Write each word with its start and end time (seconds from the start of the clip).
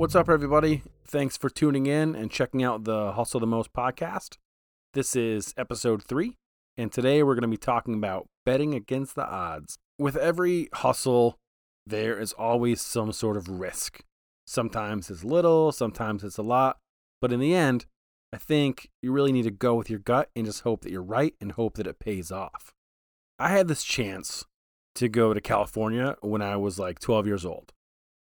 What's 0.00 0.14
up, 0.14 0.30
everybody? 0.30 0.82
Thanks 1.06 1.36
for 1.36 1.50
tuning 1.50 1.84
in 1.84 2.14
and 2.14 2.30
checking 2.30 2.64
out 2.64 2.84
the 2.84 3.12
Hustle 3.12 3.38
the 3.38 3.46
Most 3.46 3.74
podcast. 3.74 4.38
This 4.94 5.14
is 5.14 5.52
episode 5.58 6.02
three, 6.02 6.38
and 6.78 6.90
today 6.90 7.22
we're 7.22 7.34
going 7.34 7.42
to 7.42 7.48
be 7.48 7.58
talking 7.58 7.92
about 7.92 8.26
betting 8.46 8.72
against 8.72 9.14
the 9.14 9.26
odds. 9.26 9.76
With 9.98 10.16
every 10.16 10.70
hustle, 10.72 11.36
there 11.86 12.18
is 12.18 12.32
always 12.32 12.80
some 12.80 13.12
sort 13.12 13.36
of 13.36 13.60
risk. 13.60 14.02
Sometimes 14.46 15.10
it's 15.10 15.22
little, 15.22 15.70
sometimes 15.70 16.24
it's 16.24 16.38
a 16.38 16.42
lot, 16.42 16.78
but 17.20 17.30
in 17.30 17.38
the 17.38 17.54
end, 17.54 17.84
I 18.32 18.38
think 18.38 18.88
you 19.02 19.12
really 19.12 19.32
need 19.32 19.44
to 19.44 19.50
go 19.50 19.74
with 19.74 19.90
your 19.90 19.98
gut 19.98 20.30
and 20.34 20.46
just 20.46 20.62
hope 20.62 20.80
that 20.80 20.92
you're 20.92 21.02
right 21.02 21.34
and 21.42 21.52
hope 21.52 21.74
that 21.74 21.86
it 21.86 21.98
pays 21.98 22.32
off. 22.32 22.72
I 23.38 23.50
had 23.50 23.68
this 23.68 23.84
chance 23.84 24.46
to 24.94 25.10
go 25.10 25.34
to 25.34 25.42
California 25.42 26.16
when 26.22 26.40
I 26.40 26.56
was 26.56 26.78
like 26.78 27.00
12 27.00 27.26
years 27.26 27.44
old 27.44 27.74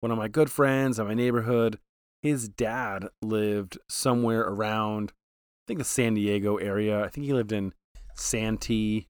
one 0.02 0.10
of 0.10 0.18
my 0.18 0.28
good 0.28 0.50
friends 0.50 0.98
in 0.98 1.06
my 1.06 1.14
neighborhood, 1.14 1.78
his 2.22 2.48
dad 2.48 3.06
lived 3.22 3.78
somewhere 3.88 4.42
around, 4.42 5.12
I 5.12 5.64
think 5.68 5.78
the 5.78 5.84
San 5.84 6.14
Diego 6.14 6.56
area. 6.56 7.02
I 7.02 7.08
think 7.08 7.24
he 7.24 7.32
lived 7.32 7.52
in 7.52 7.72
Santee, 8.16 9.06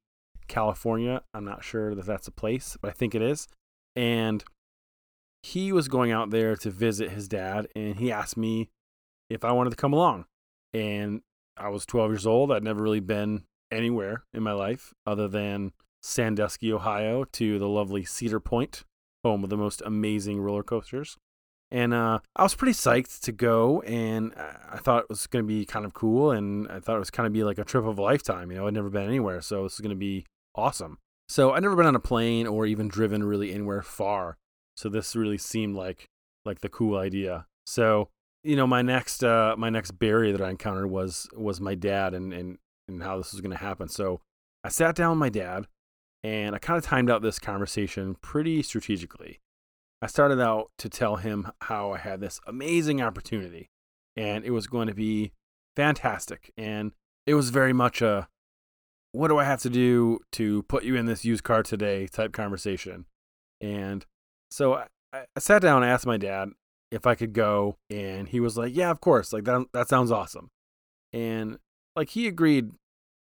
California. 0.48 1.22
I'm 1.32 1.46
not 1.46 1.64
sure 1.64 1.94
that 1.94 2.04
that's 2.04 2.28
a 2.28 2.32
place, 2.32 2.76
but 2.80 2.90
I 2.90 2.92
think 2.92 3.14
it 3.14 3.22
is. 3.22 3.48
And 3.96 4.44
he 5.42 5.72
was 5.72 5.88
going 5.88 6.12
out 6.12 6.30
there 6.30 6.56
to 6.56 6.70
visit 6.70 7.10
his 7.10 7.26
dad, 7.26 7.68
and 7.74 7.96
he 7.96 8.12
asked 8.12 8.36
me 8.36 8.68
if 9.30 9.44
I 9.44 9.52
wanted 9.52 9.70
to 9.70 9.76
come 9.76 9.94
along. 9.94 10.26
And 10.74 11.22
I 11.56 11.70
was 11.70 11.86
12 11.86 12.10
years 12.10 12.26
old. 12.26 12.52
I'd 12.52 12.62
never 12.62 12.82
really 12.82 13.00
been 13.00 13.44
anywhere 13.70 14.24
in 14.34 14.42
my 14.42 14.52
life 14.52 14.92
other 15.06 15.26
than 15.26 15.72
Sandusky, 16.02 16.70
Ohio, 16.70 17.24
to 17.24 17.58
the 17.58 17.68
lovely 17.68 18.04
Cedar 18.04 18.40
Point, 18.40 18.84
home 19.22 19.44
of 19.44 19.50
the 19.50 19.56
most 19.56 19.82
amazing 19.84 20.40
roller 20.40 20.62
coasters. 20.62 21.16
And 21.70 21.94
uh, 21.94 22.18
I 22.36 22.42
was 22.42 22.54
pretty 22.54 22.74
psyched 22.74 23.20
to 23.20 23.32
go, 23.32 23.80
and 23.82 24.34
I 24.36 24.76
thought 24.76 25.04
it 25.04 25.08
was 25.08 25.26
going 25.26 25.42
to 25.42 25.46
be 25.46 25.64
kind 25.64 25.86
of 25.86 25.94
cool, 25.94 26.30
and 26.30 26.68
I 26.68 26.80
thought 26.80 26.96
it 26.96 26.98
was 26.98 27.10
kind 27.10 27.26
of 27.26 27.32
be 27.32 27.44
like 27.44 27.56
a 27.56 27.64
trip 27.64 27.86
of 27.86 27.96
a 27.96 28.02
lifetime. 28.02 28.50
You 28.50 28.58
know, 28.58 28.66
I'd 28.66 28.74
never 28.74 28.90
been 28.90 29.06
anywhere, 29.06 29.40
so 29.40 29.62
this 29.62 29.74
is 29.74 29.80
going 29.80 29.90
to 29.90 29.96
be 29.96 30.26
awesome. 30.54 30.98
So 31.30 31.52
I'd 31.52 31.62
never 31.62 31.76
been 31.76 31.86
on 31.86 31.96
a 31.96 32.00
plane 32.00 32.46
or 32.46 32.66
even 32.66 32.88
driven 32.88 33.24
really 33.24 33.54
anywhere 33.54 33.80
far, 33.80 34.36
so 34.76 34.90
this 34.90 35.16
really 35.16 35.38
seemed 35.38 35.74
like 35.74 36.10
like 36.44 36.60
the 36.60 36.68
cool 36.68 36.98
idea. 36.98 37.46
So 37.64 38.10
you 38.44 38.56
know, 38.56 38.66
my 38.66 38.82
next 38.82 39.24
uh, 39.24 39.54
my 39.56 39.70
next 39.70 39.92
barrier 39.92 40.36
that 40.36 40.46
I 40.46 40.50
encountered 40.50 40.90
was 40.90 41.26
was 41.34 41.58
my 41.58 41.74
dad, 41.74 42.12
and 42.12 42.34
and 42.34 42.58
and 42.86 43.02
how 43.02 43.16
this 43.16 43.32
was 43.32 43.40
going 43.40 43.56
to 43.56 43.56
happen. 43.56 43.88
So 43.88 44.20
I 44.62 44.68
sat 44.68 44.94
down 44.94 45.10
with 45.10 45.18
my 45.18 45.30
dad, 45.30 45.68
and 46.24 46.54
I 46.54 46.58
kind 46.58 46.78
of 46.78 46.84
timed 46.84 47.10
out 47.10 47.22
this 47.22 47.38
conversation 47.38 48.16
pretty 48.20 48.62
strategically. 48.62 49.40
I 50.00 50.06
started 50.06 50.40
out 50.40 50.70
to 50.78 50.88
tell 50.88 51.16
him 51.16 51.52
how 51.62 51.92
I 51.92 51.98
had 51.98 52.20
this 52.20 52.40
amazing 52.46 53.00
opportunity 53.00 53.70
and 54.16 54.44
it 54.44 54.50
was 54.50 54.66
going 54.66 54.88
to 54.88 54.94
be 54.94 55.32
fantastic. 55.76 56.52
And 56.56 56.92
it 57.26 57.34
was 57.34 57.50
very 57.50 57.72
much 57.72 58.02
a 58.02 58.28
what 59.12 59.28
do 59.28 59.38
I 59.38 59.44
have 59.44 59.60
to 59.62 59.70
do 59.70 60.20
to 60.32 60.62
put 60.64 60.84
you 60.84 60.96
in 60.96 61.06
this 61.06 61.24
used 61.24 61.44
car 61.44 61.62
today 61.62 62.06
type 62.06 62.32
conversation. 62.32 63.04
And 63.60 64.06
so 64.50 64.74
I, 64.74 64.86
I 65.12 65.38
sat 65.38 65.62
down 65.62 65.82
and 65.82 65.92
asked 65.92 66.06
my 66.06 66.16
dad 66.16 66.50
if 66.90 67.06
I 67.06 67.14
could 67.14 67.32
go, 67.32 67.76
and 67.88 68.28
he 68.28 68.40
was 68.40 68.56
like, 68.56 68.74
"Yeah, 68.74 68.90
of 68.90 69.00
course. 69.00 69.32
Like 69.32 69.44
that 69.44 69.66
that 69.72 69.88
sounds 69.88 70.10
awesome." 70.10 70.50
And 71.12 71.58
like 71.94 72.10
he 72.10 72.26
agreed 72.26 72.70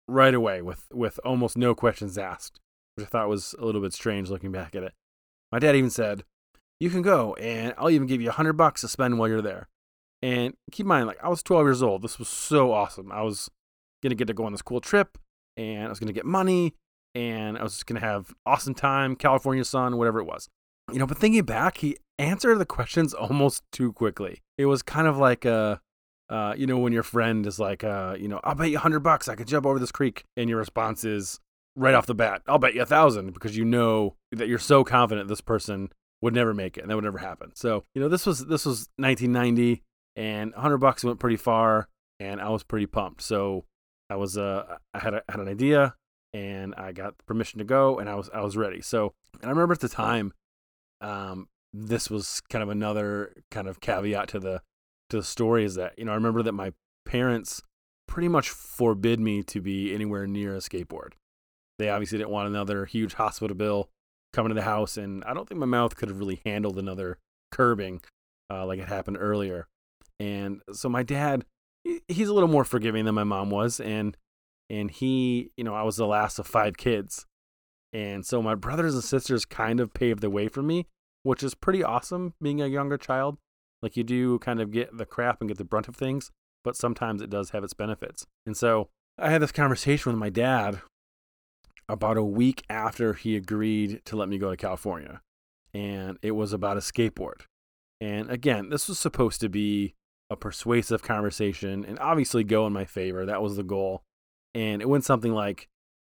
right 0.08 0.34
away 0.34 0.62
with 0.62 0.86
with 0.94 1.20
almost 1.26 1.58
no 1.58 1.74
questions 1.74 2.18
asked 2.18 2.60
which 2.98 3.06
I 3.06 3.10
thought 3.10 3.30
was 3.30 3.56
a 3.60 3.66
little 3.66 3.82
bit 3.82 3.94
strange 3.94 4.30
looking 4.30 4.52
back 4.52 4.76
at 4.76 4.84
it. 4.84 4.94
My 5.52 5.60
dad 5.60 5.76
even 5.76 5.90
said, 5.90 6.24
"You 6.80 6.90
can 6.90 7.02
go, 7.02 7.36
and 7.36 7.74
I'll 7.78 7.90
even 7.90 8.08
give 8.08 8.22
you 8.22 8.30
a 8.30 8.34
hundred 8.34 8.54
bucks 8.54 8.82
to 8.82 8.88
spend 8.88 9.18
while 9.18 9.30
you're 9.30 9.42
there." 9.42 9.70
And 10.22 10.56
keep 10.72 10.86
in 10.86 10.88
mind, 10.88 11.08
like 11.08 11.24
I 11.24 11.30
was 11.30 11.44
12 11.44 11.66
years 11.66 11.84
old. 11.84 12.02
This 12.02 12.18
was 12.18 12.28
so 12.28 12.74
awesome. 12.74 13.12
I 13.12 13.22
was 13.22 13.50
gonna 14.02 14.16
get 14.16 14.28
to 14.28 14.34
go 14.34 14.46
on 14.46 14.52
this 14.52 14.62
cool 14.62 14.82
trip, 14.82 15.18
and 15.56 15.86
I 15.86 15.90
was 15.90 16.00
gonna 16.00 16.14
get 16.14 16.26
money, 16.26 16.74
and 17.14 17.58
I 17.58 17.64
was 17.64 17.74
just 17.74 17.86
gonna 17.86 18.00
have 18.00 18.34
awesome 18.46 18.74
time, 18.74 19.16
California 19.16 19.64
sun, 19.64 19.98
whatever 19.98 20.20
it 20.20 20.26
was. 20.26 20.50
You 20.92 21.00
know, 21.00 21.08
but 21.08 21.18
thinking 21.18 21.44
back, 21.44 21.78
he 21.78 21.98
answered 22.18 22.58
the 22.58 22.66
questions 22.66 23.14
almost 23.14 23.64
too 23.72 23.94
quickly. 23.94 24.42
It 24.58 24.66
was 24.66 24.82
kind 24.82 25.08
of 25.08 25.18
like 25.18 25.46
a 25.46 25.82
uh, 26.30 26.54
you 26.58 26.68
know, 26.68 26.78
when 26.78 26.92
your 26.92 27.04
friend 27.04 27.46
is 27.48 27.60
like, 27.60 27.84
uh, 27.84 28.16
you 28.20 28.28
know, 28.28 28.40
I'll 28.44 28.56
bet 28.56 28.70
you 28.70 28.78
a 28.78 28.82
hundred 28.82 29.00
bucks 29.00 29.30
I 29.30 29.36
could 29.36 29.48
jump 29.48 29.66
over 29.66 29.80
this 29.80 29.92
creek, 29.92 30.26
and 30.36 30.50
your 30.50 30.60
response 30.60 31.04
is, 31.04 31.40
right 31.78 31.94
off 31.94 32.08
the 32.08 32.16
bat. 32.16 32.42
I'll 32.48 32.58
bet 32.58 32.74
you 32.74 32.82
a 32.82 32.86
thousand 32.86 33.34
because 33.34 33.56
you 33.56 33.64
know 33.64 34.16
that 34.32 34.48
you're 34.48 34.60
so 34.60 34.84
confident 34.84 35.30
this 35.30 35.42
person 35.42 35.90
would 36.22 36.34
never 36.34 36.54
make 36.54 36.78
it 36.78 36.82
and 36.82 36.90
that 36.90 36.96
would 36.96 37.04
never 37.04 37.20
happen. 37.20 37.52
So, 37.56 37.86
you 37.94 38.02
know, 38.02 38.10
this 38.10 38.26
was 38.26 38.48
this 38.48 38.66
was 38.66 38.90
1990 38.98 39.84
and 40.16 40.52
100 40.54 40.78
bucks 40.80 41.04
went 41.04 41.20
pretty 41.20 41.38
far 41.38 41.88
and 42.20 42.42
I 42.42 42.50
was 42.50 42.64
pretty 42.64 42.88
pumped. 42.88 43.22
So, 43.22 43.66
I 44.10 44.16
was 44.16 44.38
uh 44.38 44.78
I 44.94 45.00
had 45.00 45.14
a, 45.14 45.22
had 45.30 45.40
an 45.40 45.48
idea 45.48 45.96
and 46.34 46.74
I 46.76 46.92
got 46.92 47.14
permission 47.28 47.60
to 47.60 47.66
go 47.66 48.00
and 48.00 48.10
I 48.10 48.16
was 48.16 48.30
I 48.34 48.42
was 48.42 48.58
ready. 48.58 48.82
So, 48.82 49.14
and 49.42 49.46
I 49.46 49.50
remember 49.50 49.74
at 49.74 49.80
the 49.80 49.90
time 49.90 50.34
um 51.00 51.48
this 51.74 52.10
was 52.10 52.42
kind 52.50 52.64
of 52.64 52.70
another 52.70 53.34
kind 53.52 53.68
of 53.68 53.80
caveat 53.80 54.30
to 54.30 54.40
the 54.40 54.62
to 55.12 55.18
the 55.18 55.24
story 55.24 55.64
is 55.64 55.76
that, 55.76 55.94
you 55.98 56.06
know, 56.06 56.12
I 56.12 56.16
remember 56.16 56.42
that 56.42 56.54
my 56.54 56.74
parents 57.06 57.62
pretty 58.08 58.28
much 58.28 58.50
forbid 58.50 59.20
me 59.20 59.44
to 59.44 59.62
be 59.62 59.94
anywhere 59.94 60.26
near 60.26 60.56
a 60.56 60.60
skateboard. 60.60 61.12
They 61.80 61.90
obviously 61.90 62.18
didn't 62.18 62.32
want 62.32 62.50
another 62.50 62.86
huge 62.86 63.14
hospital 63.16 63.56
bill 63.56 63.90
coming 64.34 64.50
to 64.50 64.56
the 64.56 64.64
house, 64.64 64.98
and 64.98 65.24
I 65.24 65.34
don't 65.34 65.48
think 65.48 65.60
my 65.60 65.66
mouth 65.66 65.96
could 65.96 66.10
have 66.10 66.20
really 66.20 66.42
handled 66.46 66.78
another 66.78 67.18
curbing 67.52 68.02
uh, 68.50 68.66
like 68.66 68.80
it 68.80 68.88
happened 68.88 69.18
earlier. 69.20 69.68
And 70.20 70.62
so 70.72 70.90
my 70.90 71.04
dad, 71.04 71.46
he's 72.08 72.30
a 72.30 72.34
little 72.34 72.50
more 72.50 72.66
forgiving 72.66 73.06
than 73.06 73.16
my 73.16 73.24
mom 73.24 73.50
was, 73.50 73.80
and 73.80 74.18
and 74.70 74.92
he, 74.92 75.52
you 75.56 75.64
know, 75.64 75.74
I 75.74 75.84
was 75.84 75.96
the 75.96 76.08
last 76.08 76.40
of 76.40 76.48
five 76.48 76.78
kids, 76.78 77.26
and 77.94 78.26
so 78.26 78.42
my 78.42 78.56
brothers 78.56 78.94
and 78.94 79.04
sisters 79.04 79.46
kind 79.46 79.80
of 79.80 79.94
paved 79.94 80.22
the 80.22 80.30
way 80.30 80.48
for 80.48 80.62
me, 80.62 80.88
which 81.24 81.44
is 81.44 81.56
pretty 81.56 81.84
awesome 81.84 82.34
being 82.42 82.62
a 82.62 82.68
younger 82.68 82.98
child. 82.98 83.38
Like 83.82 83.96
you 83.96 84.04
do 84.04 84.40
kind 84.40 84.60
of 84.60 84.72
get 84.72 84.98
the 84.98 85.06
crap 85.06 85.40
and 85.40 85.48
get 85.48 85.58
the 85.58 85.64
brunt 85.64 85.88
of 85.88 85.96
things, 85.96 86.32
but 86.64 86.76
sometimes 86.76 87.22
it 87.22 87.30
does 87.30 87.52
have 87.52 87.64
its 87.64 87.74
benefits. 87.74 88.26
And 88.46 88.58
so 88.58 88.90
I 89.18 89.30
had 89.30 89.42
this 89.42 89.52
conversation 89.52 90.12
with 90.12 90.20
my 90.20 90.30
dad 90.30 90.82
about 91.90 92.18
a 92.18 92.24
week 92.24 92.64
after 92.70 93.14
he 93.14 93.36
agreed 93.36 94.02
to 94.06 94.16
let 94.16 94.30
me 94.30 94.38
go 94.38 94.50
to 94.50 94.58
California. 94.58 95.22
And 95.74 96.18
it 96.22 96.32
was 96.32 96.54
about 96.54 96.78
a 96.78 96.82
skateboard. 96.82 97.42
And 98.02 98.30
again, 98.30 98.70
this 98.70 98.88
was 98.88 99.00
supposed 99.00 99.42
to 99.42 99.50
be 99.50 99.96
a 100.30 100.36
persuasive 100.36 101.02
conversation 101.02 101.86
and 101.86 101.98
obviously 102.00 102.44
go 102.44 102.68
in 102.68 102.74
my 102.74 102.86
favor. 102.86 103.26
That 103.26 103.42
was 103.42 103.56
the 103.56 103.64
goal. 103.64 104.04
And 104.54 104.82
it 104.82 104.90
went 104.90 105.06
something 105.06 105.34
like, 105.34 105.68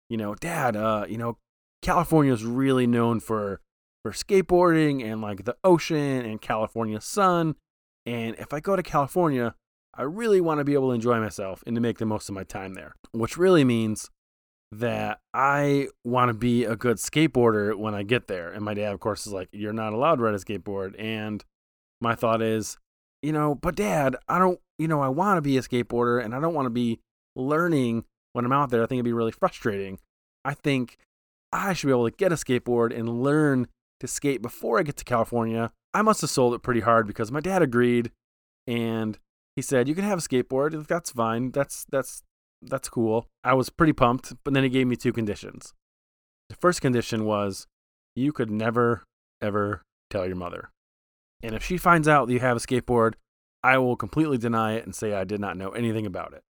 you 0.08 0.16
know, 0.16 0.34
Dad, 0.34 0.76
uh, 0.76 1.06
you 1.08 1.18
know, 1.18 1.38
California 1.82 2.32
is 2.32 2.44
really 2.44 2.86
known 2.86 3.20
for 3.20 3.60
for 4.02 4.12
skateboarding 4.12 5.04
and 5.04 5.20
like 5.20 5.44
the 5.44 5.56
ocean 5.64 6.24
and 6.24 6.40
California 6.40 7.00
sun. 7.00 7.56
And 8.06 8.36
if 8.38 8.52
I 8.52 8.60
go 8.60 8.74
to 8.76 8.82
California, 8.82 9.54
I 9.94 10.02
really 10.02 10.40
want 10.40 10.58
to 10.58 10.64
be 10.64 10.74
able 10.74 10.88
to 10.88 10.94
enjoy 10.94 11.20
myself 11.20 11.62
and 11.66 11.74
to 11.74 11.80
make 11.80 11.98
the 11.98 12.06
most 12.06 12.28
of 12.28 12.34
my 12.34 12.44
time 12.44 12.74
there. 12.74 12.94
Which 13.12 13.36
really 13.36 13.64
means 13.64 14.08
that 14.70 15.20
I 15.32 15.88
want 16.04 16.28
to 16.28 16.34
be 16.34 16.64
a 16.64 16.76
good 16.76 16.98
skateboarder 16.98 17.74
when 17.76 17.94
I 17.94 18.02
get 18.02 18.28
there. 18.28 18.50
And 18.50 18.64
my 18.64 18.74
dad, 18.74 18.92
of 18.92 19.00
course, 19.00 19.26
is 19.26 19.32
like, 19.32 19.48
You're 19.52 19.72
not 19.72 19.92
allowed 19.92 20.16
to 20.16 20.22
ride 20.22 20.34
a 20.34 20.38
skateboard. 20.38 20.94
And 20.98 21.44
my 22.00 22.14
thought 22.14 22.42
is, 22.42 22.76
you 23.22 23.32
know, 23.32 23.54
but 23.54 23.76
dad, 23.76 24.16
I 24.28 24.38
don't, 24.38 24.60
you 24.78 24.88
know, 24.88 25.00
I 25.00 25.08
want 25.08 25.38
to 25.38 25.42
be 25.42 25.56
a 25.56 25.62
skateboarder 25.62 26.22
and 26.22 26.34
I 26.34 26.40
don't 26.40 26.54
want 26.54 26.66
to 26.66 26.70
be 26.70 27.00
learning 27.34 28.04
when 28.32 28.44
I'm 28.44 28.52
out 28.52 28.70
there. 28.70 28.82
I 28.82 28.86
think 28.86 28.98
it'd 28.98 29.04
be 29.04 29.12
really 29.12 29.32
frustrating. 29.32 29.98
I 30.44 30.54
think 30.54 30.98
I 31.52 31.72
should 31.72 31.86
be 31.86 31.92
able 31.92 32.08
to 32.08 32.16
get 32.16 32.32
a 32.32 32.36
skateboard 32.36 32.96
and 32.96 33.22
learn 33.22 33.68
to 34.00 34.06
skate 34.06 34.42
before 34.42 34.78
I 34.78 34.82
get 34.82 34.96
to 34.98 35.04
California. 35.04 35.72
I 35.94 36.02
must 36.02 36.20
have 36.20 36.30
sold 36.30 36.54
it 36.54 36.62
pretty 36.62 36.80
hard 36.80 37.06
because 37.06 37.32
my 37.32 37.40
dad 37.40 37.62
agreed 37.62 38.12
and 38.66 39.18
he 39.56 39.62
said, 39.62 39.88
You 39.88 39.94
can 39.94 40.04
have 40.04 40.18
a 40.18 40.22
skateboard. 40.22 40.86
That's 40.86 41.10
fine. 41.10 41.50
That's 41.50 41.84
that's 41.90 42.22
that's 42.62 42.88
cool. 42.88 43.26
I 43.44 43.54
was 43.54 43.70
pretty 43.70 43.92
pumped, 43.92 44.32
but 44.44 44.54
then 44.54 44.62
he 44.62 44.68
gave 44.68 44.86
me 44.86 44.96
two 44.96 45.12
conditions. 45.12 45.74
The 46.48 46.56
first 46.56 46.80
condition 46.80 47.24
was 47.24 47.66
you 48.14 48.32
could 48.32 48.50
never, 48.50 49.04
ever 49.40 49.82
tell 50.10 50.26
your 50.26 50.36
mother. 50.36 50.70
And 51.42 51.54
if 51.54 51.64
she 51.64 51.76
finds 51.76 52.08
out 52.08 52.26
that 52.26 52.32
you 52.32 52.40
have 52.40 52.56
a 52.56 52.60
skateboard, 52.60 53.14
I 53.62 53.78
will 53.78 53.96
completely 53.96 54.38
deny 54.38 54.74
it 54.74 54.84
and 54.84 54.94
say 54.94 55.14
I 55.14 55.24
did 55.24 55.40
not 55.40 55.56
know 55.56 55.70
anything 55.70 56.06
about 56.06 56.32
it. 56.32 56.42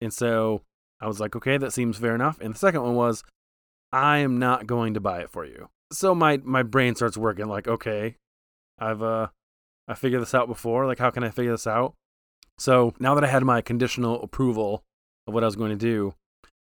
And 0.00 0.12
so 0.12 0.62
I 1.00 1.06
was 1.06 1.20
like, 1.20 1.36
okay, 1.36 1.58
that 1.58 1.72
seems 1.72 1.98
fair 1.98 2.14
enough. 2.14 2.40
And 2.40 2.54
the 2.54 2.58
second 2.58 2.82
one 2.82 2.94
was, 2.94 3.22
I 3.92 4.18
am 4.18 4.38
not 4.38 4.66
going 4.66 4.94
to 4.94 5.00
buy 5.00 5.20
it 5.20 5.30
for 5.30 5.44
you. 5.44 5.68
So 5.92 6.14
my 6.14 6.38
my 6.38 6.64
brain 6.64 6.96
starts 6.96 7.16
working 7.16 7.46
like, 7.46 7.68
okay, 7.68 8.16
I've 8.78 9.02
uh 9.02 9.28
I 9.86 9.94
figured 9.94 10.22
this 10.22 10.34
out 10.34 10.48
before. 10.48 10.86
Like, 10.86 10.98
how 10.98 11.10
can 11.10 11.22
I 11.22 11.30
figure 11.30 11.52
this 11.52 11.66
out? 11.66 11.94
So 12.58 12.94
now 12.98 13.14
that 13.14 13.22
I 13.24 13.28
had 13.28 13.44
my 13.44 13.60
conditional 13.60 14.20
approval 14.22 14.82
of 15.26 15.34
what 15.34 15.42
I 15.42 15.46
was 15.46 15.56
going 15.56 15.70
to 15.70 15.76
do, 15.76 16.14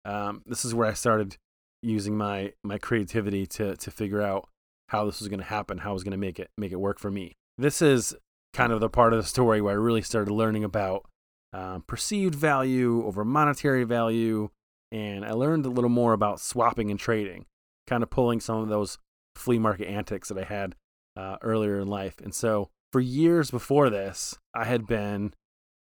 um, 0.05 0.43
this 0.47 0.65
is 0.65 0.75
where 0.75 0.89
I 0.89 0.95
started 0.95 1.37
using 1.83 2.17
my 2.17 2.53
my 2.65 2.79
creativity 2.79 3.47
to 3.47 3.77
to 3.77 3.91
figure 3.91 4.23
out 4.23 4.49
how 4.89 5.05
this 5.05 5.21
was 5.21 5.29
going 5.29 5.41
to 5.41 5.47
happen, 5.47 5.79
how 5.79 5.91
I 5.91 5.93
was 5.93 6.05
going 6.05 6.13
to 6.13 6.19
make 6.19 6.39
it 6.39 6.51
make 6.57 6.73
it 6.73 6.81
work 6.81 6.99
for 6.99 7.11
me. 7.11 7.37
This 7.57 7.83
is 7.83 8.15
kind 8.55 8.73
of 8.73 8.81
the 8.81 8.89
part 8.89 9.13
of 9.13 9.21
the 9.21 9.29
story 9.29 9.61
where 9.61 9.75
I 9.75 9.77
really 9.77 10.03
started 10.03 10.33
learning 10.33 10.65
about 10.65 11.07
um, 11.53 11.85
perceived 11.87 12.35
value 12.35 13.05
over 13.07 13.25
monetary 13.25 13.85
value. 13.85 14.51
And 14.91 15.25
I 15.25 15.33
learned 15.33 15.67
a 15.67 15.71
little 15.71 15.91
more 15.91 16.15
about 16.15 16.41
swapping 16.41 16.91
and 16.91 16.99
trading, 16.99 17.45
kind 17.87 18.03
of 18.03 18.11
pulling 18.11 18.41
some 18.41 18.59
of 18.59 18.69
those 18.69 18.99
flea 19.37 19.59
market 19.59 19.87
antics 19.87 20.29
that 20.29 20.39
I 20.39 20.45
had 20.45 20.75
uh, 21.17 21.37
earlier 21.43 21.79
in 21.79 21.89
life. 21.89 22.15
And 22.23 22.35
so 22.35 22.71
for 22.93 23.01
years 23.01 23.51
before 23.51 23.91
this, 23.91 24.39
I 24.55 24.65
had 24.65 24.87
been 24.87 25.35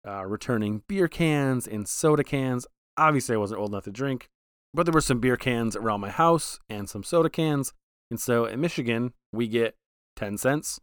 uh, 0.06 0.24
returning 0.26 0.82
beer 0.88 1.08
cans 1.08 1.66
and 1.66 1.88
soda 1.88 2.24
cans. 2.24 2.66
Obviously, 2.96 3.34
I 3.34 3.38
wasn't 3.38 3.60
old 3.60 3.70
enough 3.70 3.84
to 3.84 3.90
drink, 3.90 4.28
but 4.74 4.84
there 4.84 4.92
were 4.92 5.00
some 5.00 5.20
beer 5.20 5.36
cans 5.36 5.76
around 5.76 6.00
my 6.00 6.10
house 6.10 6.58
and 6.68 6.88
some 6.88 7.02
soda 7.02 7.30
cans. 7.30 7.72
And 8.10 8.20
so 8.20 8.44
in 8.44 8.60
Michigan, 8.60 9.12
we 9.32 9.48
get 9.48 9.74
10 10.16 10.38
cents 10.38 10.80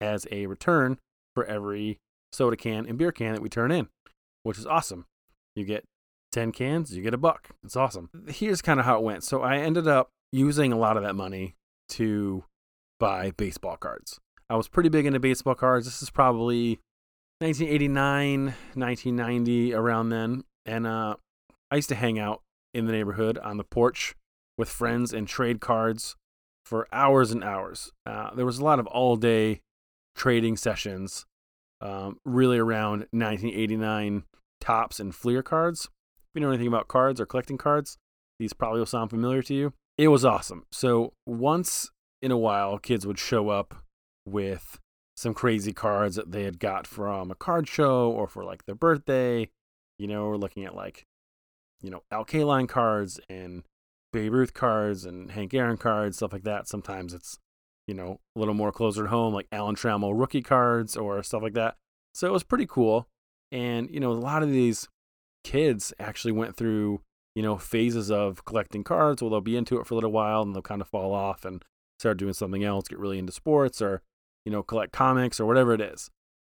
as 0.00 0.26
a 0.30 0.46
return 0.46 0.98
for 1.34 1.44
every 1.44 1.98
soda 2.32 2.56
can 2.56 2.86
and 2.86 2.98
beer 2.98 3.12
can 3.12 3.34
that 3.34 3.42
we 3.42 3.48
turn 3.48 3.70
in, 3.70 3.88
which 4.42 4.58
is 4.58 4.66
awesome. 4.66 5.06
You 5.54 5.64
get 5.64 5.84
10 6.32 6.52
cans, 6.52 6.94
you 6.94 7.02
get 7.02 7.14
a 7.14 7.18
buck. 7.18 7.50
It's 7.64 7.76
awesome. 7.76 8.10
Here's 8.28 8.62
kind 8.62 8.80
of 8.80 8.86
how 8.86 8.98
it 8.98 9.02
went. 9.02 9.24
So 9.24 9.42
I 9.42 9.58
ended 9.58 9.86
up 9.86 10.10
using 10.32 10.72
a 10.72 10.78
lot 10.78 10.96
of 10.96 11.02
that 11.02 11.14
money 11.14 11.54
to 11.90 12.44
buy 12.98 13.30
baseball 13.36 13.76
cards. 13.76 14.18
I 14.48 14.56
was 14.56 14.68
pretty 14.68 14.88
big 14.88 15.06
into 15.06 15.20
baseball 15.20 15.54
cards. 15.54 15.86
This 15.86 16.02
is 16.02 16.10
probably 16.10 16.80
1989, 17.40 18.44
1990, 18.74 19.74
around 19.74 20.08
then. 20.08 20.44
And 20.64 20.86
uh, 20.86 21.16
I 21.70 21.76
used 21.76 21.88
to 21.90 21.94
hang 21.94 22.18
out 22.18 22.42
in 22.72 22.86
the 22.86 22.92
neighborhood 22.92 23.38
on 23.38 23.56
the 23.56 23.64
porch 23.64 24.14
with 24.56 24.68
friends 24.68 25.12
and 25.12 25.28
trade 25.28 25.60
cards 25.60 26.16
for 26.64 26.88
hours 26.92 27.30
and 27.30 27.44
hours. 27.44 27.92
Uh, 28.04 28.34
there 28.34 28.46
was 28.46 28.58
a 28.58 28.64
lot 28.64 28.78
of 28.78 28.86
all 28.86 29.16
day 29.16 29.60
trading 30.14 30.56
sessions, 30.56 31.26
um, 31.80 32.18
really 32.24 32.58
around 32.58 33.00
1989 33.10 34.24
Topps 34.60 34.98
and 34.98 35.14
Fleer 35.14 35.42
cards. 35.42 35.84
If 35.84 36.30
you 36.34 36.40
know 36.40 36.48
anything 36.48 36.66
about 36.66 36.88
cards 36.88 37.20
or 37.20 37.26
collecting 37.26 37.58
cards, 37.58 37.98
these 38.38 38.52
probably 38.52 38.80
will 38.80 38.86
sound 38.86 39.10
familiar 39.10 39.42
to 39.42 39.54
you. 39.54 39.72
It 39.98 40.08
was 40.08 40.24
awesome. 40.24 40.64
So 40.72 41.12
once 41.24 41.90
in 42.20 42.30
a 42.30 42.38
while, 42.38 42.78
kids 42.78 43.06
would 43.06 43.18
show 43.18 43.48
up 43.48 43.74
with 44.26 44.78
some 45.16 45.32
crazy 45.32 45.72
cards 45.72 46.16
that 46.16 46.30
they 46.30 46.42
had 46.42 46.58
got 46.58 46.86
from 46.86 47.30
a 47.30 47.34
card 47.34 47.66
show 47.66 48.10
or 48.10 48.26
for 48.26 48.44
like 48.44 48.66
their 48.66 48.74
birthday. 48.74 49.48
You 49.98 50.06
know, 50.06 50.26
we're 50.26 50.36
looking 50.36 50.64
at 50.64 50.76
like, 50.76 51.06
you 51.80 51.90
know, 51.90 52.02
Al 52.10 52.24
Kaline 52.24 52.68
cards 52.68 53.18
and 53.30 53.62
Babe 54.12 54.32
Ruth 54.32 54.52
cards 54.52 55.06
and 55.06 55.30
Hank 55.30 55.54
Aaron 55.54 55.78
cards, 55.78 56.18
stuff 56.18 56.32
like 56.32 56.44
that. 56.44 56.68
Sometimes 56.68 57.14
it's, 57.14 57.38
you 57.86 57.94
know, 57.94 58.20
a 58.34 58.38
little 58.38 58.54
more 58.54 58.72
closer 58.72 59.04
to 59.04 59.08
home, 59.08 59.32
like 59.32 59.46
Alan 59.50 59.74
Trammell 59.74 60.18
rookie 60.18 60.42
cards 60.42 60.96
or 60.96 61.22
stuff 61.22 61.42
like 61.42 61.54
that. 61.54 61.76
So 62.14 62.26
it 62.26 62.32
was 62.32 62.42
pretty 62.42 62.66
cool. 62.66 63.08
And, 63.50 63.88
you 63.90 64.00
know, 64.00 64.12
a 64.12 64.14
lot 64.14 64.42
of 64.42 64.50
these 64.50 64.88
kids 65.44 65.94
actually 65.98 66.32
went 66.32 66.56
through, 66.56 67.00
you 67.34 67.42
know, 67.42 67.56
phases 67.56 68.10
of 68.10 68.44
collecting 68.44 68.84
cards. 68.84 69.22
Well, 69.22 69.30
they'll 69.30 69.40
be 69.40 69.56
into 69.56 69.78
it 69.80 69.86
for 69.86 69.94
a 69.94 69.96
little 69.96 70.12
while 70.12 70.42
and 70.42 70.54
they'll 70.54 70.62
kind 70.62 70.82
of 70.82 70.88
fall 70.88 71.14
off 71.14 71.46
and 71.46 71.64
start 71.98 72.18
doing 72.18 72.34
something 72.34 72.64
else, 72.64 72.88
get 72.88 72.98
really 72.98 73.18
into 73.18 73.32
sports 73.32 73.80
or, 73.80 74.02
you 74.46 74.52
know, 74.52 74.62
collect 74.62 74.92
comics 74.92 75.38
or 75.38 75.44
whatever 75.44 75.74
it 75.74 75.80
is. 75.82 76.08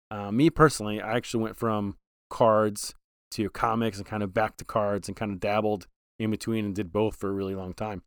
Uh, 0.09 0.31
me 0.31 0.49
personally, 0.49 1.01
I 1.01 1.17
actually 1.17 1.44
went 1.44 1.57
from 1.57 1.97
cards 2.29 2.94
to 3.31 3.49
comics 3.49 3.97
and 3.97 4.05
kind 4.05 4.23
of 4.23 4.33
back 4.33 4.55
to 4.57 4.63
cards 4.63 5.09
and 5.09 5.17
kind 5.17 5.33
of 5.33 5.39
dabbled 5.39 5.88
in 6.19 6.31
between 6.31 6.63
and 6.63 6.75
did 6.75 6.94
both 6.94 7.17
for 7.17 7.29
a 7.29 7.33
really 7.33 7.55
long 7.55 7.73
time. 7.73 8.03